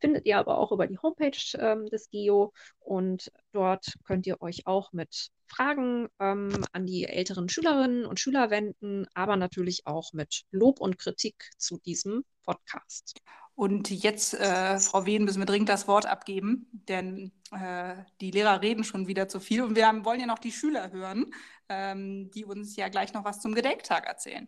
Findet 0.00 0.26
ihr 0.26 0.38
aber 0.38 0.58
auch 0.58 0.72
über 0.72 0.88
die 0.88 0.98
Homepage 0.98 1.38
ähm, 1.58 1.86
des 1.86 2.10
GEO 2.10 2.52
und 2.80 3.30
dort 3.52 3.94
könnt 4.04 4.26
ihr 4.26 4.42
euch 4.42 4.66
auch 4.66 4.92
mit 4.92 5.30
Fragen 5.46 6.08
ähm, 6.18 6.64
an 6.72 6.84
die 6.86 7.04
älteren 7.04 7.48
Schülerinnen 7.48 8.04
und 8.06 8.18
Schüler 8.18 8.50
wenden, 8.50 9.06
aber 9.14 9.36
natürlich 9.36 9.86
auch 9.86 10.12
mit 10.12 10.42
Lob 10.50 10.80
und 10.80 10.98
Kritik 10.98 11.52
zu 11.56 11.78
diesem 11.78 12.24
Podcast. 12.42 13.20
Und 13.58 13.90
jetzt, 13.90 14.34
äh, 14.34 14.78
Frau 14.78 15.04
Wehn, 15.04 15.24
müssen 15.24 15.40
wir 15.40 15.44
dringend 15.44 15.68
das 15.68 15.88
Wort 15.88 16.06
abgeben, 16.06 16.68
denn 16.70 17.32
äh, 17.50 17.96
die 18.20 18.30
Lehrer 18.30 18.62
reden 18.62 18.84
schon 18.84 19.08
wieder 19.08 19.26
zu 19.26 19.40
viel 19.40 19.62
und 19.62 19.74
wir 19.74 19.88
haben, 19.88 20.04
wollen 20.04 20.20
ja 20.20 20.26
noch 20.26 20.38
die 20.38 20.52
Schüler 20.52 20.92
hören, 20.92 21.34
ähm, 21.68 22.30
die 22.30 22.44
uns 22.44 22.76
ja 22.76 22.86
gleich 22.86 23.14
noch 23.14 23.24
was 23.24 23.40
zum 23.40 23.56
Gedenktag 23.56 24.06
erzählen. 24.06 24.46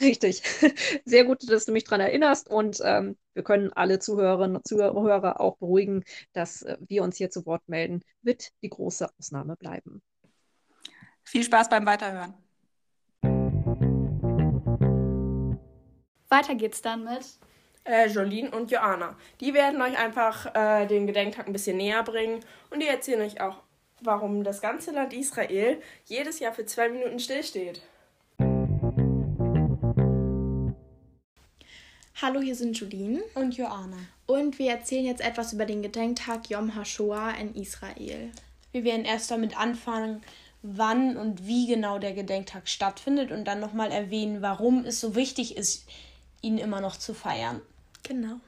Richtig. 0.00 0.42
Sehr 1.04 1.24
gut, 1.26 1.48
dass 1.48 1.66
du 1.66 1.70
mich 1.70 1.84
daran 1.84 2.00
erinnerst 2.00 2.50
und 2.50 2.80
ähm, 2.82 3.16
wir 3.34 3.44
können 3.44 3.72
alle 3.72 4.00
Zuhörerinnen 4.00 4.56
und 4.56 4.66
Zuhörer 4.66 5.40
auch 5.40 5.56
beruhigen, 5.58 6.02
dass 6.32 6.62
äh, 6.62 6.78
wir 6.80 7.04
uns 7.04 7.16
hier 7.16 7.30
zu 7.30 7.46
Wort 7.46 7.68
melden, 7.68 8.02
wird 8.20 8.50
die 8.64 8.68
große 8.68 9.08
Ausnahme 9.16 9.54
bleiben. 9.54 10.02
Viel 11.22 11.44
Spaß 11.44 11.68
beim 11.68 11.86
Weiterhören. 11.86 12.34
Weiter 16.28 16.56
geht's 16.56 16.82
dann 16.82 17.04
mit 17.04 17.38
äh, 17.86 18.08
Jolene 18.08 18.50
und 18.50 18.70
Joanna. 18.70 19.16
Die 19.40 19.54
werden 19.54 19.80
euch 19.80 19.96
einfach 19.98 20.54
äh, 20.54 20.86
den 20.86 21.06
Gedenktag 21.06 21.46
ein 21.46 21.52
bisschen 21.52 21.76
näher 21.76 22.02
bringen 22.02 22.40
und 22.70 22.80
die 22.80 22.88
erzählen 22.88 23.22
euch 23.22 23.40
auch, 23.40 23.62
warum 24.02 24.44
das 24.44 24.60
ganze 24.60 24.90
Land 24.92 25.12
Israel 25.12 25.80
jedes 26.04 26.38
Jahr 26.38 26.52
für 26.52 26.66
zwei 26.66 26.88
Minuten 26.88 27.18
stillsteht. 27.18 27.80
Hallo, 32.20 32.40
hier 32.40 32.54
sind 32.54 32.78
Jolene 32.78 33.22
und 33.34 33.56
Joanna. 33.56 33.98
Und 34.26 34.58
wir 34.58 34.70
erzählen 34.70 35.04
jetzt 35.04 35.20
etwas 35.20 35.52
über 35.52 35.66
den 35.66 35.82
Gedenktag 35.82 36.48
Yom 36.48 36.74
HaShoah 36.74 37.34
in 37.38 37.54
Israel. 37.54 38.30
Wir 38.72 38.84
werden 38.84 39.04
erst 39.04 39.30
damit 39.30 39.58
anfangen, 39.58 40.22
wann 40.62 41.16
und 41.16 41.46
wie 41.46 41.66
genau 41.66 41.98
der 41.98 42.12
Gedenktag 42.12 42.68
stattfindet 42.68 43.30
und 43.30 43.44
dann 43.44 43.60
nochmal 43.60 43.92
erwähnen, 43.92 44.42
warum 44.42 44.84
es 44.84 45.00
so 45.00 45.14
wichtig 45.14 45.56
ist, 45.56 45.86
ihn 46.42 46.58
immer 46.58 46.80
noch 46.80 46.96
zu 46.96 47.14
feiern. 47.14 47.60
Genau. 48.06 48.40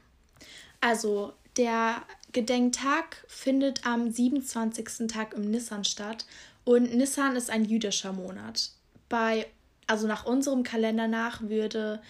Also 0.81 1.33
der 1.57 2.03
Gedenktag 2.33 3.25
findet 3.27 3.87
am 3.87 4.11
27. 4.11 5.09
Tag 5.09 5.35
im 5.35 5.51
Nissan 5.51 5.85
statt 5.85 6.27
und 6.65 6.95
Nissan 6.95 7.37
ist 7.37 7.51
ein 7.51 7.65
jüdischer 7.65 8.13
Monat. 8.13 8.71
Bei 9.09 9.47
also 9.89 10.07
nach 10.07 10.27
unserem 10.27 10.63
Kalender 10.63 11.09
nach 11.09 11.41
würde 11.41 12.01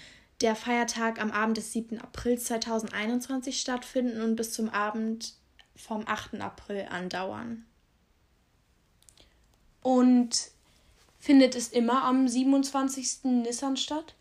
der 0.40 0.56
Feiertag 0.56 1.20
am 1.20 1.30
Abend 1.30 1.56
des 1.56 1.72
7. 1.72 2.00
April 2.00 2.38
2021 2.38 3.60
stattfinden 3.60 4.20
und 4.20 4.36
bis 4.36 4.52
zum 4.52 4.68
Abend 4.68 5.34
vom 5.76 6.06
8. 6.06 6.40
April 6.40 6.86
andauern. 6.90 7.64
Und 9.82 10.50
findet 11.20 11.54
es 11.54 11.68
immer 11.68 12.04
am 12.04 12.28
27. 12.28 13.24
Nissan 13.24 13.76
statt? 13.76 14.14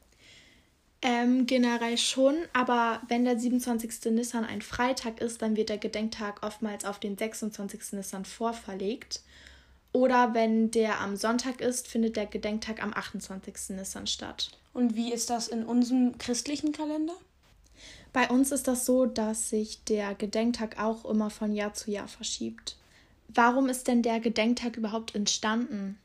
Ähm, 1.01 1.45
generell 1.45 1.97
schon, 1.97 2.35
aber 2.53 3.01
wenn 3.07 3.23
der 3.23 3.37
27. 3.37 4.11
Nissan 4.11 4.45
ein 4.45 4.63
Freitag 4.63 5.21
ist, 5.21 5.41
dann 5.41 5.55
wird 5.55 5.69
der 5.69 5.77
Gedenktag 5.77 6.43
oftmals 6.43 6.85
auf 6.85 6.99
den 6.99 7.17
26. 7.17 7.93
Nissan 7.93 8.25
vorverlegt. 8.25 9.21
Oder 9.93 10.33
wenn 10.33 10.71
der 10.71 10.99
am 10.99 11.15
Sonntag 11.15 11.61
ist, 11.61 11.87
findet 11.87 12.15
der 12.15 12.25
Gedenktag 12.25 12.81
am 12.81 12.93
28. 12.93 13.75
Nissan 13.75 14.07
statt. 14.07 14.51
Und 14.73 14.95
wie 14.95 15.13
ist 15.13 15.29
das 15.29 15.47
in 15.47 15.65
unserem 15.65 16.17
christlichen 16.17 16.71
Kalender? 16.71 17.15
Bei 18.13 18.29
uns 18.29 18.51
ist 18.51 18.67
das 18.67 18.85
so, 18.85 19.05
dass 19.05 19.49
sich 19.49 19.83
der 19.83 20.15
Gedenktag 20.15 20.79
auch 20.79 21.05
immer 21.05 21.29
von 21.29 21.53
Jahr 21.53 21.73
zu 21.73 21.91
Jahr 21.91 22.07
verschiebt. 22.07 22.75
Warum 23.27 23.69
ist 23.69 23.87
denn 23.87 24.01
der 24.01 24.19
Gedenktag 24.19 24.77
überhaupt 24.77 25.13
entstanden? 25.13 25.97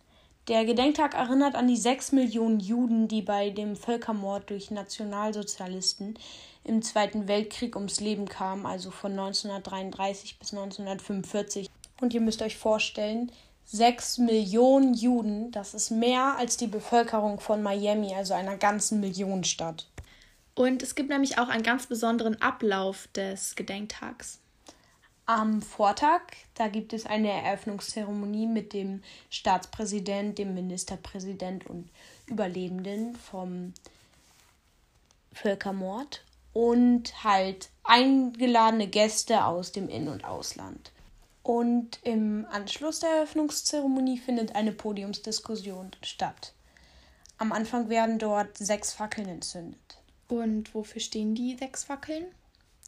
Der 0.48 0.64
Gedenktag 0.64 1.14
erinnert 1.14 1.54
an 1.54 1.68
die 1.68 1.76
sechs 1.76 2.10
Millionen 2.10 2.58
Juden, 2.58 3.06
die 3.06 3.22
bei 3.22 3.50
dem 3.50 3.76
Völkermord 3.76 4.50
durch 4.50 4.72
Nationalsozialisten 4.72 6.18
im 6.64 6.82
Zweiten 6.82 7.28
Weltkrieg 7.28 7.76
ums 7.76 8.00
Leben 8.00 8.26
kamen, 8.26 8.66
also 8.66 8.90
von 8.90 9.12
1933 9.12 10.40
bis 10.40 10.52
1945. 10.52 11.70
Und 12.00 12.12
ihr 12.12 12.20
müsst 12.20 12.42
euch 12.42 12.56
vorstellen, 12.56 13.30
sechs 13.64 14.18
Millionen 14.18 14.94
Juden, 14.94 15.52
das 15.52 15.74
ist 15.74 15.90
mehr 15.90 16.36
als 16.36 16.56
die 16.56 16.66
Bevölkerung 16.66 17.38
von 17.38 17.62
Miami, 17.62 18.12
also 18.12 18.34
einer 18.34 18.56
ganzen 18.56 18.98
Millionenstadt. 18.98 19.86
Und 20.56 20.82
es 20.82 20.96
gibt 20.96 21.08
nämlich 21.08 21.38
auch 21.38 21.48
einen 21.48 21.62
ganz 21.62 21.86
besonderen 21.86 22.42
Ablauf 22.42 23.08
des 23.14 23.54
Gedenktags. 23.54 24.41
Am 25.26 25.62
Vortag, 25.62 26.20
da 26.54 26.66
gibt 26.66 26.92
es 26.92 27.06
eine 27.06 27.30
Eröffnungszeremonie 27.30 28.46
mit 28.46 28.72
dem 28.72 29.02
Staatspräsident, 29.30 30.36
dem 30.36 30.54
Ministerpräsident 30.54 31.66
und 31.66 31.88
Überlebenden 32.26 33.14
vom 33.14 33.72
Völkermord 35.32 36.24
und 36.52 37.24
halt 37.24 37.70
eingeladene 37.84 38.88
Gäste 38.88 39.44
aus 39.44 39.70
dem 39.72 39.88
In- 39.88 40.08
und 40.08 40.24
Ausland. 40.24 40.90
Und 41.44 42.00
im 42.02 42.46
Anschluss 42.50 43.00
der 43.00 43.10
Eröffnungszeremonie 43.10 44.18
findet 44.18 44.54
eine 44.54 44.72
Podiumsdiskussion 44.72 45.92
statt. 46.02 46.52
Am 47.38 47.52
Anfang 47.52 47.88
werden 47.88 48.18
dort 48.18 48.56
sechs 48.58 48.92
Fackeln 48.92 49.28
entzündet. 49.28 49.98
Und 50.28 50.74
wofür 50.74 51.00
stehen 51.00 51.34
die 51.34 51.56
sechs 51.56 51.84
Fackeln? 51.84 52.26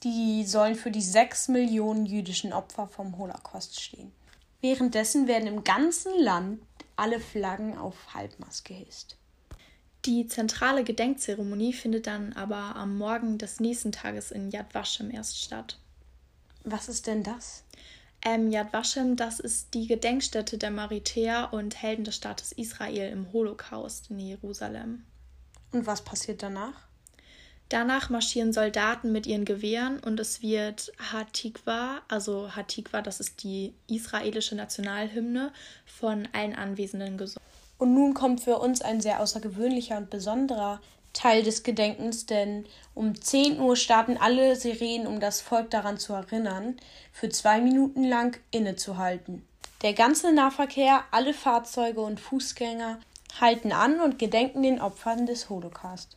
Die 0.04 0.44
sollen 0.44 0.74
für 0.74 0.90
die 0.90 1.02
sechs 1.02 1.48
Millionen 1.48 2.06
jüdischen 2.06 2.52
Opfer 2.52 2.86
vom 2.86 3.16
Holocaust 3.18 3.80
stehen. 3.80 4.12
Währenddessen 4.60 5.26
werden 5.26 5.48
im 5.48 5.64
ganzen 5.64 6.18
Land 6.20 6.60
alle 6.96 7.20
Flaggen 7.20 7.76
auf 7.76 8.14
Halbmast 8.14 8.64
gehisst. 8.64 9.16
Die 10.04 10.26
zentrale 10.26 10.84
Gedenkzeremonie 10.84 11.72
findet 11.72 12.06
dann 12.06 12.34
aber 12.34 12.76
am 12.76 12.98
Morgen 12.98 13.38
des 13.38 13.58
nächsten 13.58 13.90
Tages 13.90 14.30
in 14.30 14.50
Yad 14.50 14.74
Vashem 14.74 15.10
erst 15.10 15.42
statt. 15.42 15.78
Was 16.62 16.88
ist 16.88 17.06
denn 17.06 17.22
das? 17.22 17.64
Ähm, 18.22 18.50
Yad 18.50 18.72
Vashem, 18.72 19.16
das 19.16 19.40
ist 19.40 19.72
die 19.72 19.86
Gedenkstätte 19.86 20.58
der 20.58 20.70
Maritäer 20.70 21.48
und 21.52 21.80
Helden 21.80 22.04
des 22.04 22.16
Staates 22.16 22.52
Israel 22.52 23.10
im 23.10 23.32
Holocaust 23.32 24.10
in 24.10 24.18
Jerusalem. 24.18 25.04
Und 25.72 25.86
was 25.86 26.04
passiert 26.04 26.42
danach? 26.42 26.86
Danach 27.70 28.10
marschieren 28.10 28.52
Soldaten 28.52 29.10
mit 29.10 29.26
ihren 29.26 29.44
Gewehren 29.44 29.98
und 29.98 30.20
es 30.20 30.42
wird 30.42 30.92
Hatikwa, 31.12 32.02
also 32.08 32.54
Hatikwa, 32.54 33.00
das 33.00 33.20
ist 33.20 33.42
die 33.42 33.72
israelische 33.88 34.54
Nationalhymne, 34.54 35.52
von 35.86 36.28
allen 36.32 36.54
Anwesenden 36.54 37.16
gesungen. 37.16 37.46
Und 37.78 37.94
nun 37.94 38.14
kommt 38.14 38.42
für 38.42 38.58
uns 38.58 38.82
ein 38.82 39.00
sehr 39.00 39.20
außergewöhnlicher 39.20 39.96
und 39.96 40.10
besonderer 40.10 40.80
Teil 41.14 41.42
des 41.42 41.62
Gedenkens, 41.62 42.26
denn 42.26 42.66
um 42.94 43.20
10 43.20 43.60
Uhr 43.60 43.76
starten 43.76 44.18
alle 44.18 44.56
Sirenen, 44.56 45.06
um 45.06 45.20
das 45.20 45.40
Volk 45.40 45.70
daran 45.70 45.98
zu 45.98 46.12
erinnern, 46.12 46.76
für 47.12 47.28
zwei 47.28 47.60
Minuten 47.60 48.04
lang 48.04 48.38
innezuhalten. 48.50 49.46
Der 49.82 49.94
ganze 49.94 50.32
Nahverkehr, 50.32 51.04
alle 51.10 51.32
Fahrzeuge 51.32 52.00
und 52.00 52.20
Fußgänger 52.20 52.98
halten 53.40 53.72
an 53.72 54.00
und 54.00 54.18
gedenken 54.18 54.62
den 54.62 54.80
Opfern 54.80 55.26
des 55.26 55.48
Holocaust. 55.48 56.16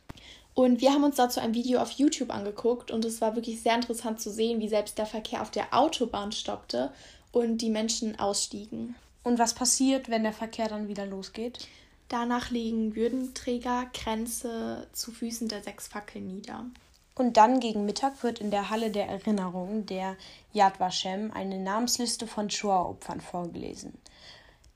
Und 0.58 0.80
wir 0.80 0.92
haben 0.92 1.04
uns 1.04 1.14
dazu 1.14 1.38
ein 1.38 1.54
Video 1.54 1.78
auf 1.78 1.92
YouTube 1.92 2.34
angeguckt 2.34 2.90
und 2.90 3.04
es 3.04 3.20
war 3.20 3.36
wirklich 3.36 3.62
sehr 3.62 3.76
interessant 3.76 4.20
zu 4.20 4.28
sehen, 4.32 4.58
wie 4.58 4.68
selbst 4.68 4.98
der 4.98 5.06
Verkehr 5.06 5.40
auf 5.40 5.52
der 5.52 5.72
Autobahn 5.72 6.32
stoppte 6.32 6.90
und 7.30 7.58
die 7.58 7.70
Menschen 7.70 8.18
ausstiegen. 8.18 8.96
Und 9.22 9.38
was 9.38 9.54
passiert, 9.54 10.10
wenn 10.10 10.24
der 10.24 10.32
Verkehr 10.32 10.66
dann 10.66 10.88
wieder 10.88 11.06
losgeht? 11.06 11.68
Danach 12.08 12.50
legen 12.50 12.96
Würdenträger 12.96 13.86
Kränze 13.94 14.88
zu 14.92 15.12
Füßen 15.12 15.46
der 15.46 15.62
sechs 15.62 15.86
Fackeln 15.86 16.26
nieder. 16.26 16.64
Und 17.14 17.36
dann 17.36 17.60
gegen 17.60 17.84
Mittag 17.84 18.24
wird 18.24 18.40
in 18.40 18.50
der 18.50 18.68
Halle 18.68 18.90
der 18.90 19.06
Erinnerung 19.06 19.86
der 19.86 20.16
Yad 20.52 20.80
Vashem 20.80 21.30
eine 21.30 21.60
Namensliste 21.60 22.26
von 22.26 22.50
Shoah-Opfern 22.50 23.20
vorgelesen. 23.20 23.92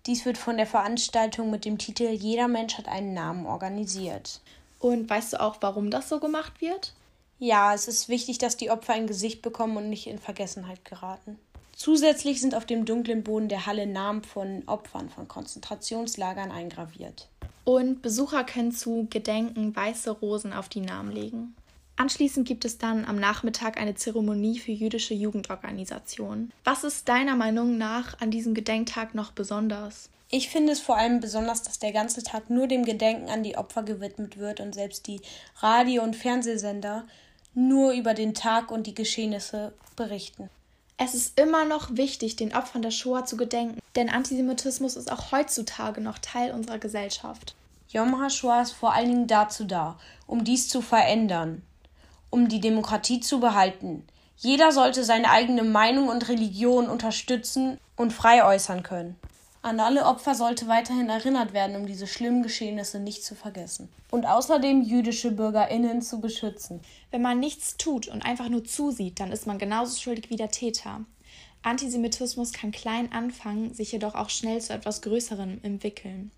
Dies 0.06 0.24
wird 0.26 0.38
von 0.38 0.58
der 0.58 0.66
Veranstaltung 0.68 1.50
mit 1.50 1.64
dem 1.64 1.78
Titel 1.78 2.04
Jeder 2.04 2.46
Mensch 2.46 2.78
hat 2.78 2.86
einen 2.86 3.14
Namen 3.14 3.46
organisiert. 3.46 4.40
Und 4.82 5.08
weißt 5.08 5.34
du 5.34 5.40
auch, 5.40 5.58
warum 5.60 5.90
das 5.90 6.08
so 6.08 6.18
gemacht 6.18 6.60
wird? 6.60 6.92
Ja, 7.38 7.72
es 7.72 7.86
ist 7.86 8.08
wichtig, 8.08 8.38
dass 8.38 8.56
die 8.56 8.68
Opfer 8.68 8.94
ein 8.94 9.06
Gesicht 9.06 9.40
bekommen 9.40 9.76
und 9.76 9.88
nicht 9.88 10.08
in 10.08 10.18
Vergessenheit 10.18 10.84
geraten. 10.84 11.38
Zusätzlich 11.76 12.40
sind 12.40 12.56
auf 12.56 12.66
dem 12.66 12.84
dunklen 12.84 13.22
Boden 13.22 13.48
der 13.48 13.66
Halle 13.66 13.86
Namen 13.86 14.24
von 14.24 14.64
Opfern 14.66 15.08
von 15.08 15.28
Konzentrationslagern 15.28 16.50
eingraviert. 16.50 17.28
Und 17.62 18.02
Besucher 18.02 18.42
können 18.42 18.72
zu 18.72 19.06
Gedenken 19.08 19.74
weiße 19.74 20.10
Rosen 20.10 20.52
auf 20.52 20.68
die 20.68 20.80
Namen 20.80 21.12
legen. 21.12 21.54
Anschließend 21.94 22.48
gibt 22.48 22.64
es 22.64 22.78
dann 22.78 23.04
am 23.04 23.20
Nachmittag 23.20 23.78
eine 23.80 23.94
Zeremonie 23.94 24.58
für 24.58 24.72
jüdische 24.72 25.14
Jugendorganisationen. 25.14 26.52
Was 26.64 26.82
ist 26.82 27.08
deiner 27.08 27.36
Meinung 27.36 27.78
nach 27.78 28.20
an 28.20 28.32
diesem 28.32 28.52
Gedenktag 28.52 29.14
noch 29.14 29.30
besonders? 29.30 30.10
Ich 30.34 30.48
finde 30.48 30.72
es 30.72 30.80
vor 30.80 30.96
allem 30.96 31.20
besonders, 31.20 31.60
dass 31.60 31.78
der 31.78 31.92
ganze 31.92 32.22
Tag 32.22 32.48
nur 32.48 32.66
dem 32.66 32.86
Gedenken 32.86 33.28
an 33.28 33.42
die 33.42 33.58
Opfer 33.58 33.82
gewidmet 33.82 34.38
wird 34.38 34.60
und 34.60 34.74
selbst 34.74 35.06
die 35.06 35.20
Radio- 35.58 36.02
und 36.02 36.16
Fernsehsender 36.16 37.04
nur 37.52 37.92
über 37.92 38.14
den 38.14 38.32
Tag 38.32 38.70
und 38.70 38.86
die 38.86 38.94
Geschehnisse 38.94 39.74
berichten. 39.94 40.48
Es 40.96 41.12
ist 41.14 41.38
immer 41.38 41.66
noch 41.66 41.98
wichtig, 41.98 42.36
den 42.36 42.54
Opfern 42.54 42.80
der 42.80 42.90
Shoah 42.90 43.26
zu 43.26 43.36
gedenken, 43.36 43.78
denn 43.94 44.08
Antisemitismus 44.08 44.96
ist 44.96 45.12
auch 45.12 45.32
heutzutage 45.32 46.00
noch 46.00 46.16
Teil 46.16 46.52
unserer 46.52 46.78
Gesellschaft. 46.78 47.54
Yom 47.90 48.18
HaShoah 48.18 48.62
ist 48.62 48.72
vor 48.72 48.94
allen 48.94 49.08
Dingen 49.08 49.26
dazu 49.26 49.64
da, 49.64 49.98
um 50.26 50.44
dies 50.44 50.66
zu 50.66 50.80
verändern, 50.80 51.60
um 52.30 52.48
die 52.48 52.60
Demokratie 52.60 53.20
zu 53.20 53.38
behalten. 53.38 54.06
Jeder 54.38 54.72
sollte 54.72 55.04
seine 55.04 55.28
eigene 55.28 55.62
Meinung 55.62 56.08
und 56.08 56.26
Religion 56.30 56.88
unterstützen 56.88 57.78
und 57.96 58.14
frei 58.14 58.46
äußern 58.46 58.82
können. 58.82 59.18
An 59.64 59.79
alle 59.79 60.07
Opfer 60.07 60.35
sollte 60.35 60.66
weiterhin 60.66 61.09
erinnert 61.09 61.53
werden, 61.53 61.77
um 61.77 61.87
diese 61.87 62.09
schlimmen 62.09 62.42
Geschehnisse 62.42 62.98
nicht 62.98 63.25
zu 63.25 63.37
vergessen. 63.37 63.88
Und 64.11 64.27
außerdem 64.27 64.83
jüdische 64.83 65.31
BürgerInnen 65.31 66.03
zu 66.03 66.20
beschützen. 66.20 66.81
Wenn 67.12 67.22
man 67.22 67.38
nichts 67.38 67.77
tut 67.77 68.09
und 68.09 68.25
einfach 68.25 68.48
nur 68.48 68.64
zusieht, 68.64 69.20
dann 69.20 69.31
ist 69.31 69.46
man 69.46 69.59
genauso 69.59 70.01
schuldig 70.01 70.31
wie 70.31 70.37
der 70.37 70.51
Täter. 70.51 71.03
Antisemitismus 71.62 72.53
kann 72.53 72.72
klein 72.72 73.12
anfangen, 73.12 73.72
sich 73.72 73.92
jedoch 73.92 74.16
auch 74.16 74.31
schnell 74.31 74.61
zu 74.61 74.72
etwas 74.72 75.01
Größerem 75.01 75.61
entwickeln. 75.62 76.33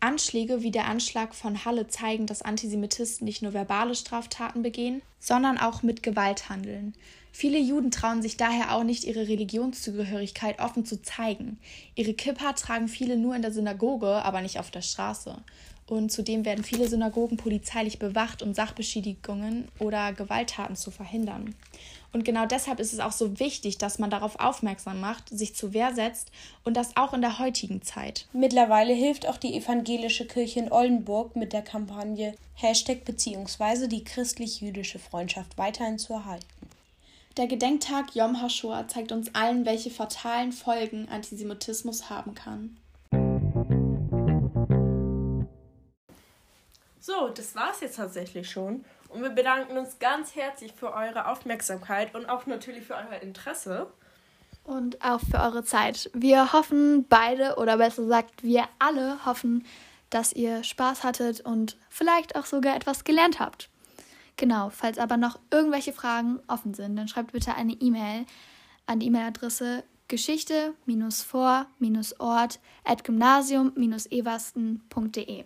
Anschläge 0.00 0.62
wie 0.62 0.70
der 0.70 0.88
Anschlag 0.88 1.34
von 1.34 1.64
Halle 1.64 1.88
zeigen, 1.88 2.26
dass 2.26 2.42
Antisemitisten 2.42 3.24
nicht 3.24 3.40
nur 3.40 3.54
verbale 3.54 3.94
Straftaten 3.94 4.62
begehen, 4.62 5.00
sondern 5.18 5.56
auch 5.56 5.82
mit 5.82 6.02
Gewalt 6.02 6.50
handeln. 6.50 6.94
Viele 7.32 7.58
Juden 7.58 7.90
trauen 7.90 8.20
sich 8.20 8.36
daher 8.36 8.76
auch 8.76 8.84
nicht, 8.84 9.04
ihre 9.04 9.26
Religionszugehörigkeit 9.26 10.60
offen 10.60 10.84
zu 10.84 11.00
zeigen. 11.00 11.58
Ihre 11.94 12.12
Kippa 12.12 12.52
tragen 12.52 12.88
viele 12.88 13.16
nur 13.16 13.34
in 13.34 13.42
der 13.42 13.52
Synagoge, 13.52 14.06
aber 14.06 14.42
nicht 14.42 14.58
auf 14.58 14.70
der 14.70 14.82
Straße. 14.82 15.36
Und 15.88 16.12
zudem 16.12 16.44
werden 16.44 16.62
viele 16.62 16.88
Synagogen 16.88 17.36
polizeilich 17.36 17.98
bewacht, 17.98 18.42
um 18.42 18.54
Sachbeschädigungen 18.54 19.68
oder 19.78 20.12
Gewalttaten 20.12 20.76
zu 20.76 20.90
verhindern. 20.90 21.54
Und 22.12 22.24
genau 22.24 22.46
deshalb 22.46 22.78
ist 22.78 22.92
es 22.92 23.00
auch 23.00 23.12
so 23.12 23.38
wichtig, 23.40 23.78
dass 23.78 23.98
man 23.98 24.10
darauf 24.10 24.38
aufmerksam 24.38 25.00
macht, 25.00 25.28
sich 25.30 25.54
zur 25.54 25.72
Wehr 25.72 25.94
setzt 25.94 26.30
und 26.64 26.76
das 26.76 26.96
auch 26.96 27.14
in 27.14 27.22
der 27.22 27.38
heutigen 27.38 27.82
Zeit. 27.82 28.26
Mittlerweile 28.32 28.92
hilft 28.92 29.26
auch 29.26 29.38
die 29.38 29.54
evangelische 29.54 30.26
Kirche 30.26 30.60
in 30.60 30.70
Oldenburg 30.70 31.34
mit 31.36 31.52
der 31.52 31.62
Kampagne 31.62 32.34
Hashtag 32.54 33.04
bzw. 33.04 33.88
die 33.88 34.04
christlich-jüdische 34.04 34.98
Freundschaft 34.98 35.56
weiterhin 35.56 35.98
zu 35.98 36.12
erhalten. 36.12 36.46
Der 37.38 37.46
Gedenktag 37.46 38.14
Yom 38.14 38.42
HaShoah 38.42 38.86
zeigt 38.88 39.10
uns 39.10 39.34
allen, 39.34 39.64
welche 39.64 39.90
fatalen 39.90 40.52
Folgen 40.52 41.08
Antisemitismus 41.08 42.10
haben 42.10 42.34
kann. 42.34 42.76
So, 47.00 47.28
das 47.30 47.54
war's 47.54 47.80
jetzt 47.80 47.96
tatsächlich 47.96 48.50
schon. 48.50 48.84
Und 49.08 49.22
wir 49.22 49.30
bedanken 49.30 49.78
uns 49.78 49.98
ganz 49.98 50.36
herzlich 50.36 50.74
für 50.74 50.92
eure 50.92 51.26
Aufmerksamkeit 51.28 52.14
und 52.14 52.26
auch 52.26 52.44
natürlich 52.44 52.84
für 52.84 52.94
euer 52.94 53.22
Interesse. 53.22 53.86
Und 54.64 55.02
auch 55.02 55.20
für 55.20 55.40
eure 55.40 55.64
Zeit. 55.64 56.10
Wir 56.12 56.52
hoffen 56.52 57.06
beide, 57.08 57.56
oder 57.56 57.78
besser 57.78 58.02
gesagt, 58.02 58.42
wir 58.42 58.64
alle 58.78 59.24
hoffen, 59.24 59.64
dass 60.10 60.34
ihr 60.34 60.62
Spaß 60.62 61.02
hattet 61.02 61.40
und 61.40 61.78
vielleicht 61.88 62.36
auch 62.36 62.44
sogar 62.44 62.76
etwas 62.76 63.04
gelernt 63.04 63.40
habt. 63.40 63.70
Genau, 64.42 64.68
falls 64.70 64.98
aber 64.98 65.16
noch 65.16 65.38
irgendwelche 65.52 65.92
Fragen 65.92 66.40
offen 66.48 66.74
sind, 66.74 66.96
dann 66.96 67.06
schreibt 67.06 67.30
bitte 67.30 67.54
eine 67.54 67.74
E-Mail 67.74 68.26
an 68.86 68.98
die 68.98 69.06
E-Mail-Adresse 69.06 69.84
geschichte-vor-ort 70.08 72.58
at 72.82 73.04
gymnasium-eversten.de. 73.04 75.44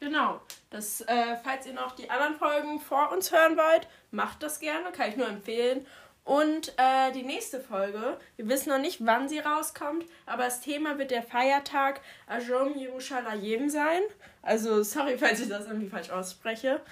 Genau. 0.00 0.38
Das, 0.68 1.00
äh, 1.00 1.38
falls 1.42 1.66
ihr 1.66 1.72
noch 1.72 1.92
die 1.92 2.10
anderen 2.10 2.34
Folgen 2.34 2.78
vor 2.78 3.10
uns 3.10 3.32
hören 3.32 3.56
wollt, 3.56 3.88
macht 4.10 4.42
das 4.42 4.60
gerne, 4.60 4.92
kann 4.92 5.08
ich 5.08 5.16
nur 5.16 5.28
empfehlen. 5.28 5.86
Und 6.24 6.74
äh, 6.76 7.10
die 7.12 7.22
nächste 7.22 7.58
Folge, 7.58 8.18
wir 8.36 8.48
wissen 8.50 8.68
noch 8.68 8.80
nicht, 8.80 9.06
wann 9.06 9.30
sie 9.30 9.38
rauskommt, 9.38 10.04
aber 10.26 10.44
das 10.44 10.60
Thema 10.60 10.98
wird 10.98 11.10
der 11.10 11.22
Feiertag 11.22 12.02
Ajom 12.26 12.76
Yerushalayim 12.76 13.70
sein. 13.70 14.02
Also, 14.42 14.82
sorry, 14.82 15.16
falls 15.22 15.40
ich 15.40 15.48
das 15.48 15.68
irgendwie 15.68 15.88
falsch 15.88 16.10
ausspreche. 16.10 16.82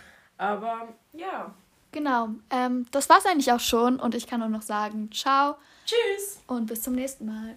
Aber 0.42 0.88
ja. 1.12 1.55
Genau, 1.92 2.31
ähm, 2.50 2.87
das 2.90 3.09
war's 3.09 3.26
eigentlich 3.26 3.52
auch 3.52 3.61
schon 3.61 4.00
und 4.00 4.16
ich 4.16 4.26
kann 4.26 4.40
nur 4.40 4.48
noch 4.48 4.62
sagen, 4.62 5.09
ciao. 5.12 5.55
Tschüss. 5.87 6.40
Und 6.48 6.66
bis 6.66 6.83
zum 6.83 6.94
nächsten 6.94 7.26
Mal. 7.26 7.57